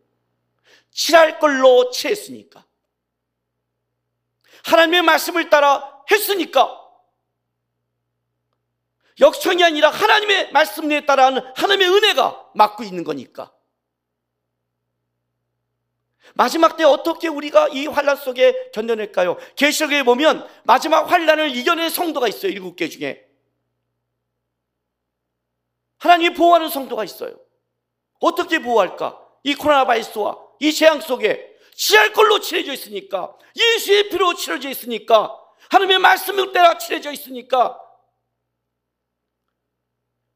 칠할 0.91 1.39
걸로 1.39 1.89
칠했으니까. 1.91 2.66
하나님의 4.66 5.01
말씀을 5.03 5.49
따라 5.49 6.03
했으니까. 6.09 6.82
역청이 9.20 9.63
아니라 9.63 9.89
하나님의 9.89 10.51
말씀에 10.51 11.05
따라 11.05 11.28
하나님의 11.55 11.89
은혜가 11.89 12.51
막고 12.55 12.84
있는 12.84 13.03
거니까. 13.03 13.51
마지막 16.34 16.76
때 16.76 16.84
어떻게 16.84 17.28
우리가 17.28 17.70
이 17.70 17.88
환란 17.88 18.18
속에 18.18 18.72
견뎌낼까요? 18.74 19.38
계시록에 19.55 20.03
보면 20.03 20.45
마지막 20.63 21.09
환란을 21.09 21.55
이겨낸 21.55 21.89
성도가 21.89 22.28
있어요. 22.28 22.51
일곱 22.51 22.76
개 22.76 22.89
중에. 22.89 23.26
하나님이 25.97 26.36
보호하는 26.36 26.70
성도가 26.70 27.03
있어요. 27.05 27.39
어떻게 28.20 28.59
보호할까? 28.59 29.22
이 29.43 29.55
코로나 29.55 29.86
바이러스와 29.86 30.45
이 30.60 30.74
재앙 30.74 31.01
속에 31.01 31.56
지할 31.76 32.14
걸로 32.14 32.39
칠해져 32.39 32.74
있으니까 32.74 33.36
예수의 33.56 34.10
피로 34.10 34.34
칠해져 34.34 34.70
있으니까 34.70 35.36
하나님의 35.70 35.99
말씀을 35.99 36.53
따라 36.53 36.78
칠해져 36.78 37.12
있으니까 37.12 37.80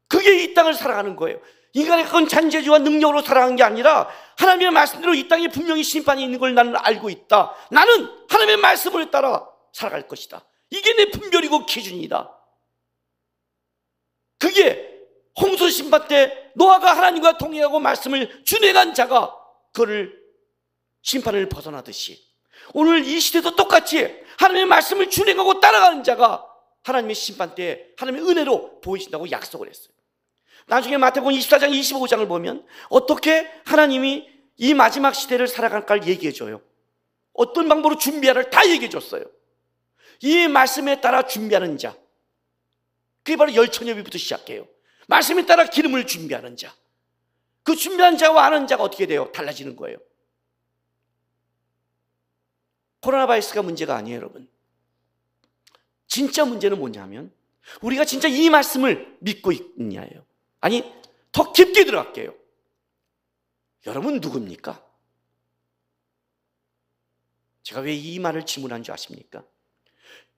그게 0.08 0.42
이 0.42 0.54
땅을 0.54 0.74
살아가는 0.74 1.16
거예요. 1.16 1.40
인간의 1.72 2.04
그건 2.06 2.26
잔재주와 2.26 2.78
능력으로 2.78 3.22
살아가는 3.22 3.54
게 3.54 3.62
아니라 3.62 4.08
하나님의 4.38 4.72
말씀대로 4.72 5.14
이 5.14 5.28
땅에 5.28 5.48
분명히 5.48 5.84
심판이 5.84 6.22
있는 6.24 6.38
걸 6.40 6.54
나는 6.54 6.74
알고 6.76 7.10
있다. 7.10 7.54
나는 7.70 8.10
하나님의 8.28 8.56
말씀을 8.56 9.10
따라 9.10 9.48
살아갈 9.72 10.08
것이다. 10.08 10.44
이게 10.70 10.94
내 10.94 11.10
분별이고 11.10 11.66
기준이다. 11.66 12.36
그게 14.38 14.90
홍수 15.40 15.70
심판 15.70 16.08
때 16.08 16.50
노아가 16.54 16.96
하나님과 16.96 17.38
동의하고 17.38 17.78
말씀을 17.78 18.44
준행한 18.44 18.94
자가 18.94 19.39
그를 19.72 20.18
심판을 21.02 21.48
벗어나듯이 21.48 22.22
오늘 22.74 23.04
이 23.04 23.20
시대도 23.20 23.56
똑같이 23.56 24.20
하나님의 24.38 24.66
말씀을 24.66 25.10
준행하고 25.10 25.60
따라가는 25.60 26.04
자가 26.04 26.46
하나님의 26.82 27.14
심판 27.14 27.54
때 27.54 27.88
하나님의 27.96 28.28
은혜로 28.28 28.80
보이신다고 28.80 29.30
약속을 29.30 29.68
했어요. 29.68 29.92
나중에 30.66 30.96
마태복음 30.98 31.34
24장 31.34 31.70
25장을 31.70 32.26
보면 32.28 32.66
어떻게 32.88 33.50
하나님이 33.64 34.28
이 34.56 34.74
마지막 34.74 35.14
시대를 35.14 35.48
살아갈까를 35.48 36.06
얘기해 36.06 36.32
줘요. 36.32 36.60
어떤 37.32 37.68
방법으로 37.68 37.98
준비하를 37.98 38.50
다 38.50 38.68
얘기해 38.68 38.88
줬어요. 38.88 39.24
이 40.20 40.48
말씀에 40.48 41.00
따라 41.00 41.26
준비하는 41.26 41.78
자. 41.78 41.96
그게 43.22 43.36
바로 43.36 43.54
열처녀비부터 43.54 44.18
시작해요. 44.18 44.66
말씀에 45.08 45.46
따라 45.46 45.64
기름을 45.64 46.06
준비하는 46.06 46.56
자. 46.56 46.74
그 47.62 47.76
준비한 47.76 48.16
자와 48.16 48.46
아는 48.46 48.66
자가 48.66 48.82
어떻게 48.82 49.06
돼요? 49.06 49.30
달라지는 49.32 49.76
거예요. 49.76 49.98
코로나 53.00 53.26
바이러스가 53.26 53.62
문제가 53.62 53.96
아니에요, 53.96 54.16
여러분. 54.16 54.48
진짜 56.06 56.44
문제는 56.44 56.78
뭐냐면 56.78 57.32
우리가 57.82 58.04
진짜 58.04 58.28
이 58.28 58.50
말씀을 58.50 59.16
믿고 59.20 59.52
있냐예요. 59.52 60.24
아니, 60.60 60.92
더 61.32 61.52
깊게 61.52 61.84
들어갈게요. 61.84 62.34
여러분 63.86 64.20
누굽니까? 64.20 64.84
제가 67.62 67.80
왜 67.82 67.94
이 67.94 68.18
말을 68.18 68.44
질문한 68.44 68.82
줄 68.82 68.92
아십니까? 68.92 69.44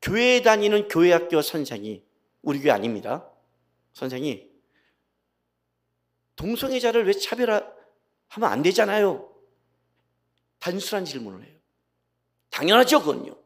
교회 0.00 0.42
다니는 0.42 0.88
교회학교 0.88 1.40
선생이 1.40 2.04
우리 2.42 2.60
교회 2.60 2.70
아닙니다. 2.72 3.28
선생이 3.94 4.48
동성애자를 6.36 7.06
왜 7.06 7.12
차별하면 7.12 7.72
안 8.42 8.62
되잖아요. 8.62 9.32
단순한 10.58 11.04
질문을 11.04 11.44
해요. 11.46 11.58
당연하죠, 12.50 13.00
그건요. 13.00 13.36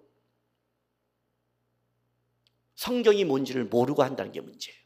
성경이 2.75 3.25
뭔지를 3.25 3.65
모르고 3.65 4.03
한다는 4.03 4.33
게 4.33 4.41
문제예요. 4.41 4.79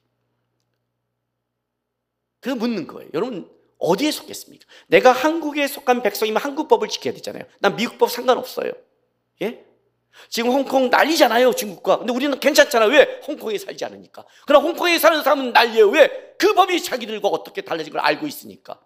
그 2.40 2.50
묻는 2.50 2.86
거예요. 2.86 3.10
여러분 3.14 3.50
어디에 3.78 4.10
속겠습니까? 4.10 4.66
내가 4.88 5.12
한국에 5.12 5.66
속한 5.66 6.02
백성이면 6.02 6.40
한국 6.42 6.68
법을 6.68 6.88
지켜야 6.88 7.12
되잖아요. 7.14 7.44
난 7.60 7.76
미국 7.76 7.98
법 7.98 8.10
상관없어요. 8.10 8.72
예? 9.42 9.66
지금 10.28 10.50
홍콩 10.50 10.90
난리잖아요, 10.90 11.54
중국과. 11.54 11.98
근데 11.98 12.12
우리는 12.12 12.38
괜찮잖아요. 12.38 12.90
왜? 12.90 13.20
홍콩에 13.26 13.56
살지 13.58 13.84
않으니까. 13.84 14.24
그럼 14.46 14.64
홍콩에 14.64 14.98
사는 14.98 15.22
사람은 15.22 15.52
난리예요. 15.52 15.88
왜? 15.88 16.34
그 16.38 16.54
법이 16.54 16.82
자기들과 16.82 17.28
어떻게 17.28 17.62
달라진 17.62 17.92
걸 17.92 18.00
알고 18.00 18.26
있으니까. 18.26 18.80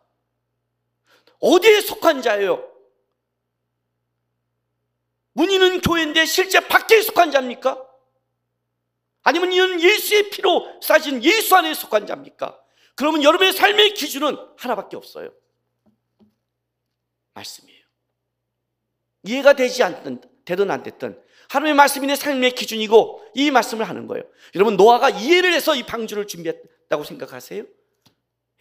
어디에 1.40 1.80
속한 1.80 2.22
자예요? 2.22 2.70
문의는 5.32 5.80
교회인데 5.80 6.24
실제 6.26 6.60
밖에 6.60 7.02
속한 7.02 7.32
자입니까? 7.32 7.84
아니면 9.22 9.52
이는 9.52 9.80
예수의 9.80 10.30
피로 10.30 10.80
싸진 10.80 11.22
예수 11.24 11.56
안에 11.56 11.74
속한 11.74 12.06
자입니까? 12.06 12.58
그러면 12.94 13.22
여러분의 13.22 13.52
삶의 13.52 13.94
기준은 13.94 14.36
하나밖에 14.56 14.96
없어요. 14.96 15.32
말씀이에요. 17.32 17.84
이해가 19.24 19.54
되지 19.54 19.82
않든 19.82 20.20
되든 20.44 20.70
안 20.70 20.82
됐든 20.82 21.18
하나님의 21.48 21.74
말씀이 21.74 22.06
내 22.06 22.16
삶의 22.16 22.52
기준이고 22.52 23.22
이 23.34 23.50
말씀을 23.50 23.88
하는 23.88 24.06
거예요. 24.06 24.24
여러분 24.54 24.76
노아가 24.76 25.10
이해를 25.10 25.52
해서 25.52 25.74
이 25.74 25.82
방주를 25.82 26.26
준비했다고 26.26 27.04
생각하세요? 27.04 27.64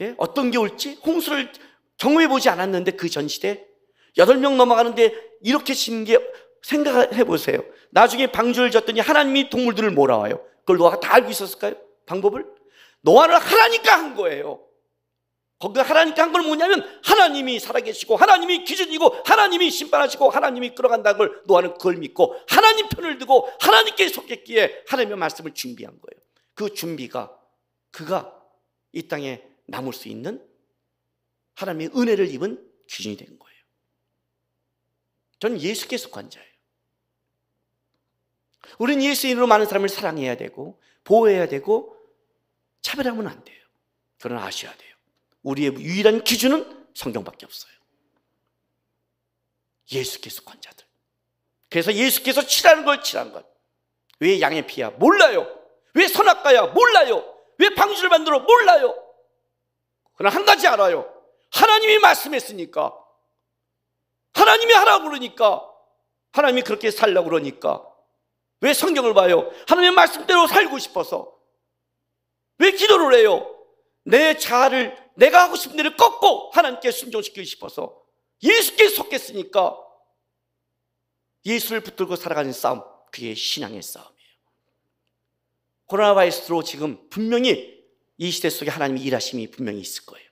예? 0.02 0.16
어떤 0.18 0.52
게 0.52 0.58
올지 0.58 1.00
홍수를 1.06 1.52
경험해 1.98 2.28
보지 2.28 2.50
않았는데 2.50 2.92
그 2.92 3.10
전 3.10 3.28
시대 3.28 3.66
여덟 4.18 4.38
명 4.38 4.58
넘어가는데 4.58 5.14
이렇게 5.42 5.74
짓는 5.74 6.06
게 6.06 6.20
생각해 6.62 7.24
보세요. 7.24 7.64
나중에 7.92 8.28
방주를 8.32 8.72
졌더니 8.72 9.00
하나님이 9.00 9.50
동물들을 9.50 9.92
몰아와요. 9.92 10.44
그걸 10.60 10.78
노아가 10.78 11.00
다 11.00 11.14
알고 11.16 11.30
있었을까요? 11.30 11.76
방법을? 12.06 12.46
노아를 13.02 13.36
하라니까 13.38 13.98
한 13.98 14.16
거예요. 14.16 14.62
거기가 15.64 15.84
하나니까 15.84 16.24
한건 16.24 16.46
뭐냐면 16.46 16.84
하나님이 17.06 17.58
살아계시고 17.58 18.18
하나님이 18.18 18.66
기준이고 18.66 19.22
하나님이 19.26 19.72
심판하시고 19.72 20.30
하나님이 20.30 20.76
끌어간다는 20.76 21.18
걸 21.18 21.42
노아는 21.46 21.74
그걸 21.76 21.96
믿고 21.96 22.36
하나님 22.50 22.90
편을 22.90 23.18
두고 23.18 23.50
하나님께 23.62 24.10
속했기에 24.10 24.84
하나님의 24.90 25.18
말씀을 25.18 25.54
준비한 25.54 25.94
거예요. 26.02 26.22
그 26.54 26.74
준비가 26.74 27.40
그가 27.92 28.38
이 28.92 29.08
땅에 29.08 29.42
남을 29.68 29.94
수 29.94 30.10
있는 30.10 30.46
하나님의 31.56 31.92
은혜를 31.96 32.28
입은 32.28 32.70
기준이 32.88 33.16
된 33.16 33.40
거예요. 33.40 33.60
저는 35.40 35.62
예수께 35.62 35.98
속한 35.98 36.30
자예요. 36.30 36.54
우리는 38.80 39.02
예수인으로 39.02 39.48
많은 39.48 39.66
사람을 39.66 39.88
사랑해야 39.88 40.36
되고 40.36 40.82
보호해야 41.06 41.48
되고 41.48 41.96
차별하면 42.82 43.28
안 43.28 43.44
돼요. 43.46 43.64
그러나 44.20 44.46
아셔야 44.46 44.76
돼요. 44.76 44.93
우리의 45.44 45.76
유일한 45.76 46.24
기준은 46.24 46.88
성경밖에 46.96 47.46
없어요. 47.46 47.74
예수께 49.92 50.30
속한 50.30 50.62
자들. 50.62 50.86
그래서 51.70 51.94
예수께서 51.94 52.46
치라는 52.46 52.86
걸 52.86 53.02
치라는 53.02 53.32
것. 53.34 53.46
왜 54.20 54.40
양의 54.40 54.68
피야? 54.68 54.90
몰라요. 54.92 55.48
왜 55.94 56.08
선악과야? 56.08 56.68
몰라요. 56.68 57.38
왜 57.58 57.74
방주를 57.76 58.10
만들어? 58.10 58.40
몰라요. 58.40 58.96
그러나 60.16 60.36
한 60.36 60.46
가지 60.46 60.68
알아요. 60.68 61.12
하나님이 61.52 62.00
말씀했으니까. 62.00 62.98
하나님이 64.34 64.74
하라고 64.74 65.06
그러니까. 65.06 65.70
하나님이 66.32 66.62
그렇게 66.64 66.90
살라고 66.90 67.30
그러니까. 67.30 67.86
왜 68.62 68.74
성경을 68.74 69.14
봐요? 69.14 69.52
하나님의 69.68 69.96
말씀대로 69.96 70.48
살고 70.48 70.80
싶어서. 70.80 71.38
왜 72.60 72.72
기도를 72.72 73.14
해요? 73.20 73.53
내 74.04 74.38
자아를 74.38 74.98
내가 75.16 75.44
하고 75.44 75.56
싶은 75.56 75.78
일을 75.80 75.96
꺾고 75.96 76.52
하나님께 76.52 76.92
순종시키고 76.92 77.46
싶어서 77.46 78.02
예수께 78.42 78.90
속겠으니까 78.90 79.78
예수를 81.46 81.82
붙들고 81.82 82.16
살아가는 82.16 82.52
싸움 82.52 82.84
그게 83.12 83.34
신앙의 83.36 83.82
싸움이에요. 83.82 84.14
코로나 85.86 86.14
바이러스로 86.16 86.64
지금 86.64 87.08
분명히 87.10 87.84
이 88.18 88.32
시대 88.32 88.50
속에 88.50 88.70
하나님의 88.72 89.04
일하심이 89.04 89.52
분명히 89.52 89.80
있을 89.82 90.06
거예요. 90.06 90.28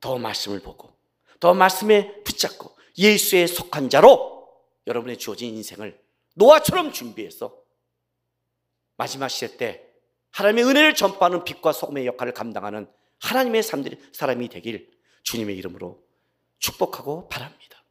더 0.00 0.18
말씀을 0.18 0.60
보고 0.60 0.92
더 1.40 1.54
말씀에 1.54 2.22
붙잡고 2.22 2.76
예수에 2.98 3.46
속한 3.46 3.90
자로 3.90 4.48
여러분의 4.86 5.18
주어진 5.18 5.54
인생을 5.56 6.00
노아처럼 6.34 6.92
준비해서 6.92 7.56
마지막 8.96 9.28
시대 9.28 9.56
때 9.56 9.91
하나님의 10.32 10.64
은혜를 10.64 10.94
전파하는 10.94 11.44
빛과 11.44 11.72
소금의 11.72 12.06
역할을 12.06 12.32
감당하는 12.32 12.86
하나님의 13.20 13.62
사람이 13.62 14.48
되길 14.48 14.90
주님의 15.22 15.56
이름으로 15.58 16.02
축복하고 16.58 17.28
바랍니다. 17.28 17.82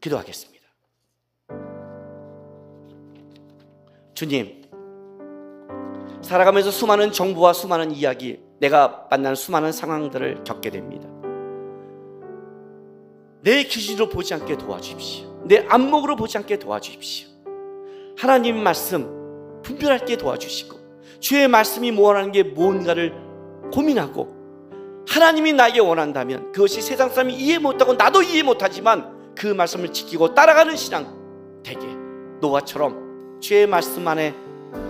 기도하겠습니다. 0.00 0.62
주님, 4.14 4.62
살아가면서 6.22 6.70
수많은 6.70 7.12
정보와 7.12 7.52
수많은 7.52 7.92
이야기, 7.92 8.40
내가 8.58 9.06
만난 9.10 9.34
수많은 9.34 9.72
상황들을 9.72 10.44
겪게 10.44 10.70
됩니다. 10.70 11.08
내 13.40 13.64
기준으로 13.64 14.08
보지 14.08 14.34
않게 14.34 14.58
도와주십시오. 14.58 15.44
내 15.46 15.66
안목으로 15.68 16.14
보지 16.16 16.38
않게 16.38 16.58
도와주십시오. 16.58 17.28
하나님 18.16 18.62
말씀 18.62 19.62
분별할게 19.62 20.16
도와주시고 20.16 20.81
주의 21.22 21.46
말씀이 21.46 21.92
뭐라는 21.92 22.32
게 22.32 22.42
뭔가를 22.42 23.14
고민하고 23.72 24.42
하나님이 25.08 25.52
나에게 25.52 25.78
원한다면 25.78 26.50
그것이 26.50 26.82
세상 26.82 27.08
사람이 27.08 27.32
이해 27.34 27.58
못하고 27.58 27.94
나도 27.94 28.22
이해 28.22 28.42
못하지만 28.42 29.32
그 29.36 29.46
말씀을 29.46 29.92
지키고 29.92 30.34
따라가는 30.34 30.76
신앙 30.76 31.62
되게 31.62 31.80
노아처럼 32.40 33.38
주의 33.40 33.68
말씀 33.68 34.06
안에 34.06 34.34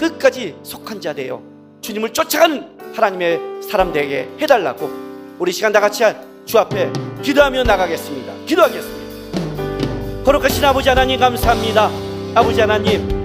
끝까지 0.00 0.56
속한 0.62 1.02
자 1.02 1.12
되어 1.12 1.42
주님을 1.82 2.14
쫓아가는 2.14 2.78
하나님의 2.94 3.62
사람 3.62 3.92
되게 3.92 4.26
해달라고 4.40 4.90
우리 5.38 5.52
시간 5.52 5.70
다 5.70 5.80
같이 5.80 6.02
주 6.46 6.58
앞에 6.58 6.90
기도하며 7.22 7.64
나가겠습니다. 7.64 8.32
기도하겠습니다. 8.46 10.24
거룩하신 10.24 10.64
아버지 10.64 10.88
하나님 10.88 11.20
감사합니다. 11.20 11.90
아버지 12.34 12.60
하나님, 12.60 13.21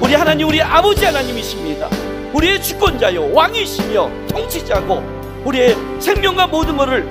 우리 0.00 0.14
하나님 0.14 0.48
우리 0.48 0.62
아버지 0.62 1.04
하나님이십니다. 1.04 1.88
우리의 2.32 2.62
주권자요 2.62 3.32
왕이시며 3.34 4.10
통치자고 4.28 5.02
우리의 5.44 5.76
생명과 5.98 6.46
모든 6.46 6.76
것을 6.76 7.06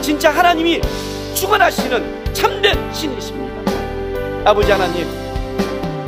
진짜 0.00 0.30
하나님이 0.30 0.80
주관하시는 1.34 2.32
참된 2.32 2.92
신이십니다. 2.92 3.52
아버지 4.44 4.72
하나님, 4.72 5.06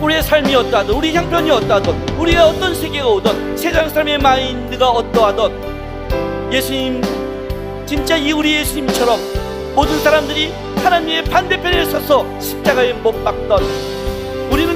우리의 0.01 0.23
삶이 0.23 0.55
어떠하든 0.55 0.95
우리 0.95 1.15
형편이 1.15 1.51
어떠하든 1.51 2.19
우리의 2.19 2.39
어떤 2.39 2.75
세계가 2.75 3.07
오든 3.07 3.57
세상 3.57 3.89
사람의 3.89 4.19
마인드가 4.19 4.91
어떠하든 4.91 6.53
예수님 6.53 7.03
진짜 7.87 8.17
이 8.17 8.33
우리 8.33 8.55
예수님처럼 8.55 9.21
모든 9.75 9.99
사람들이 10.01 10.53
하나님의 10.83 11.25
반대편에 11.25 11.85
서서 11.85 12.27
십자가에 12.41 12.93
못 12.95 13.13
박던 13.25 13.94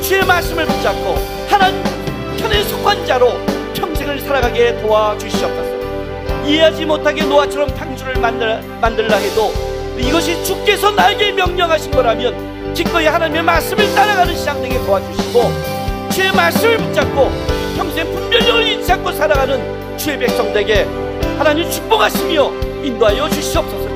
주의 0.00 0.24
말씀을 0.24 0.66
붙잡고 0.66 1.16
하나님 1.48 1.82
편에 2.38 2.62
속한 2.64 3.06
자로 3.06 3.32
평생을 3.74 4.20
살아가게 4.20 4.80
도와주시옵소서. 4.80 5.78
이해하지 6.46 6.86
못하게 6.86 7.24
노아처럼 7.24 7.68
탕주를 7.74 8.16
만들, 8.16 8.62
만들라 8.80 9.16
해도 9.16 9.52
이것이 9.98 10.42
주께서 10.44 10.90
나에게 10.92 11.32
명령하신 11.32 11.90
거라면 11.90 12.72
기꺼이 12.74 13.06
하나님의 13.06 13.42
말씀을 13.42 13.94
따라가는 13.94 14.34
시장 14.34 14.60
되게 14.62 14.78
도와주시고 14.84 15.42
주의 16.10 16.32
말씀을 16.32 16.78
붙잡고 16.78 17.30
평생 17.76 18.10
분별력을 18.12 18.66
잃지 18.66 18.92
않고 18.92 19.12
살아가는 19.12 19.98
주의 19.98 20.18
백성들에게 20.18 20.86
하나님 21.36 21.70
축복하시며 21.70 22.52
인도하여 22.84 23.28
주시옵소서 23.28 23.87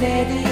baby 0.00 0.49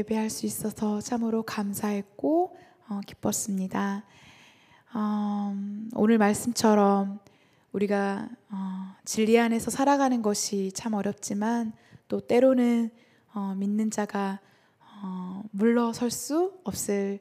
예배할 0.00 0.30
수 0.30 0.46
있어서 0.46 1.00
참으로 1.00 1.42
감사했고 1.42 2.56
어, 2.88 3.00
기뻤습니다. 3.06 4.04
어, 4.94 5.54
오늘 5.94 6.16
말씀처럼 6.16 7.20
우리가 7.72 8.28
어, 8.48 8.94
진리 9.04 9.38
안에서 9.38 9.70
살아가는 9.70 10.22
것이 10.22 10.72
참 10.72 10.94
어렵지만 10.94 11.72
또 12.08 12.20
때로는 12.20 12.90
어, 13.34 13.54
믿는 13.56 13.90
자가 13.90 14.40
어, 15.02 15.42
물러설 15.50 16.10
수 16.10 16.54
없을 16.64 17.20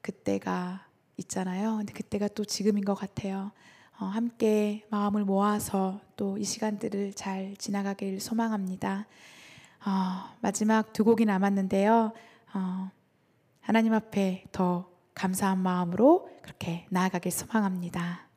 그때가 0.00 0.86
있잖아요. 1.18 1.76
근데 1.76 1.92
그때가 1.92 2.28
또 2.28 2.44
지금인 2.44 2.84
것 2.84 2.94
같아요. 2.94 3.52
어, 4.00 4.06
함께 4.06 4.86
마음을 4.90 5.24
모아서 5.24 6.00
또 6.16 6.38
이 6.38 6.44
시간들을 6.44 7.12
잘 7.14 7.54
지나가길 7.58 8.20
소망합니다. 8.20 9.06
어, 9.86 10.34
마지막 10.40 10.92
두 10.92 11.04
곡이 11.04 11.24
남았는데요. 11.26 12.12
어, 12.54 12.90
하나님 13.60 13.92
앞에 13.92 14.44
더 14.52 14.88
감사한 15.14 15.58
마음으로 15.58 16.28
그렇게 16.42 16.86
나아가길 16.90 17.30
소망합니다. 17.30 18.28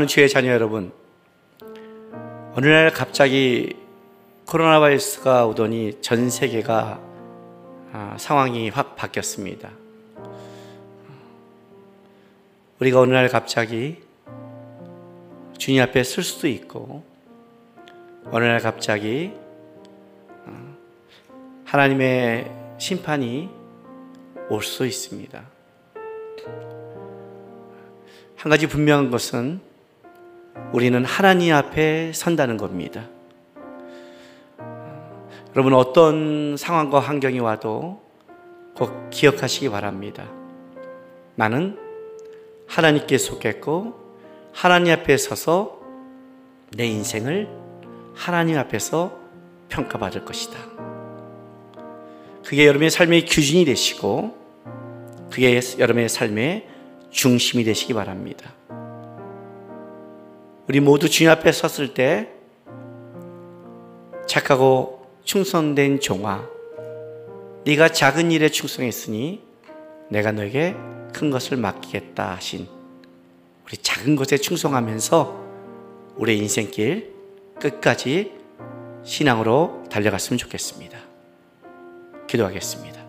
사랑하는 0.00 0.06
주의 0.06 0.28
자녀 0.28 0.52
여러분, 0.52 0.92
어느 2.54 2.66
날 2.66 2.90
갑자기 2.90 3.76
코로나 4.46 4.80
바이러스가 4.80 5.46
오더니 5.46 5.98
전 6.00 6.30
세계가 6.30 7.00
아, 7.92 8.16
상황이 8.18 8.68
확 8.70 8.96
바뀌었습니다. 8.96 9.70
우리가 12.78 13.00
어느 13.00 13.12
날 13.12 13.28
갑자기 13.28 14.02
주님 15.58 15.82
앞에 15.82 16.02
설 16.02 16.24
수도 16.24 16.48
있고, 16.48 17.04
어느 18.30 18.44
날 18.44 18.60
갑자기 18.60 19.32
아, 20.46 20.74
하나님의 21.64 22.50
심판이 22.78 23.50
올 24.48 24.62
수 24.62 24.86
있습니다. 24.86 25.42
한 28.36 28.50
가지 28.50 28.66
분명한 28.66 29.10
것은 29.10 29.69
우리는 30.72 31.04
하나님 31.04 31.54
앞에 31.54 32.12
선다는 32.14 32.56
겁니다. 32.56 33.08
여러분 35.54 35.74
어떤 35.74 36.56
상황과 36.56 37.00
환경이 37.00 37.40
와도 37.40 38.00
꼭 38.76 39.10
기억하시기 39.10 39.68
바랍니다. 39.68 40.30
나는 41.34 41.76
하나님께 42.68 43.18
속했고 43.18 43.94
하나님 44.52 44.92
앞에 44.92 45.16
서서 45.16 45.80
내 46.76 46.86
인생을 46.86 47.48
하나님 48.14 48.58
앞에서 48.58 49.18
평가받을 49.68 50.24
것이다. 50.24 50.56
그게 52.44 52.66
여러분의 52.66 52.90
삶의 52.90 53.24
기준이 53.24 53.64
되시고 53.64 54.36
그게 55.30 55.60
여러분의 55.78 56.08
삶의 56.08 56.68
중심이 57.10 57.64
되시기 57.64 57.94
바랍니다. 57.94 58.52
우리 60.70 60.78
모두 60.78 61.10
주님 61.10 61.32
앞에 61.32 61.50
섰을 61.50 61.94
때 61.94 62.28
착하고 64.28 65.04
충성된 65.24 65.98
종아 65.98 66.48
네가 67.64 67.88
작은 67.88 68.30
일에 68.30 68.48
충성했으니 68.50 69.42
내가 70.10 70.30
너에게 70.30 70.76
큰 71.12 71.30
것을 71.32 71.56
맡기겠다 71.56 72.36
하신 72.36 72.68
우리 73.66 73.78
작은 73.78 74.14
것에 74.14 74.36
충성하면서 74.38 75.44
우리의 76.18 76.38
인생길 76.38 77.14
끝까지 77.58 78.30
신앙으로 79.02 79.82
달려갔으면 79.90 80.38
좋겠습니다. 80.38 81.00
기도하겠습니다. 82.28 83.04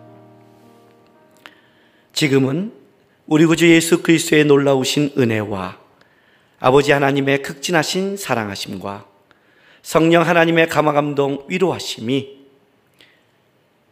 지금은 2.12 2.72
우리 3.28 3.46
구주 3.46 3.70
예수 3.70 4.02
그리스도의 4.02 4.46
놀라우신 4.46 5.12
은혜와 5.16 5.81
아버지 6.64 6.92
하나님의 6.92 7.42
극진하신 7.42 8.16
사랑하심과 8.16 9.04
성령 9.82 10.22
하나님의 10.22 10.68
감화감동 10.68 11.46
위로하심이 11.48 12.38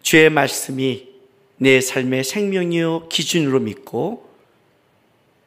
주의 0.02 0.30
말씀이 0.30 1.08
내 1.56 1.80
삶의 1.80 2.22
생명이요 2.22 3.08
기준으로 3.08 3.58
믿고 3.58 4.30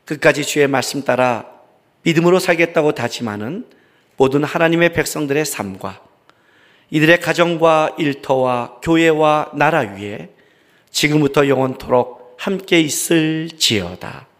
끝까지 0.03 0.43
주의 0.43 0.67
말씀 0.67 1.05
따라 1.05 1.49
믿음으로 2.01 2.39
살겠다고 2.39 2.91
다짐하는 2.91 3.67
모든 4.17 4.43
하나님의 4.43 4.91
백성들의 4.91 5.45
삶과 5.45 6.01
이들의 6.89 7.21
가정과 7.21 7.95
일터와 7.99 8.79
교회와 8.83 9.51
나라 9.55 9.79
위에 9.79 10.29
지금부터 10.91 11.47
영원토록 11.47 12.35
함께 12.37 12.81
있을지어다. 12.81 14.32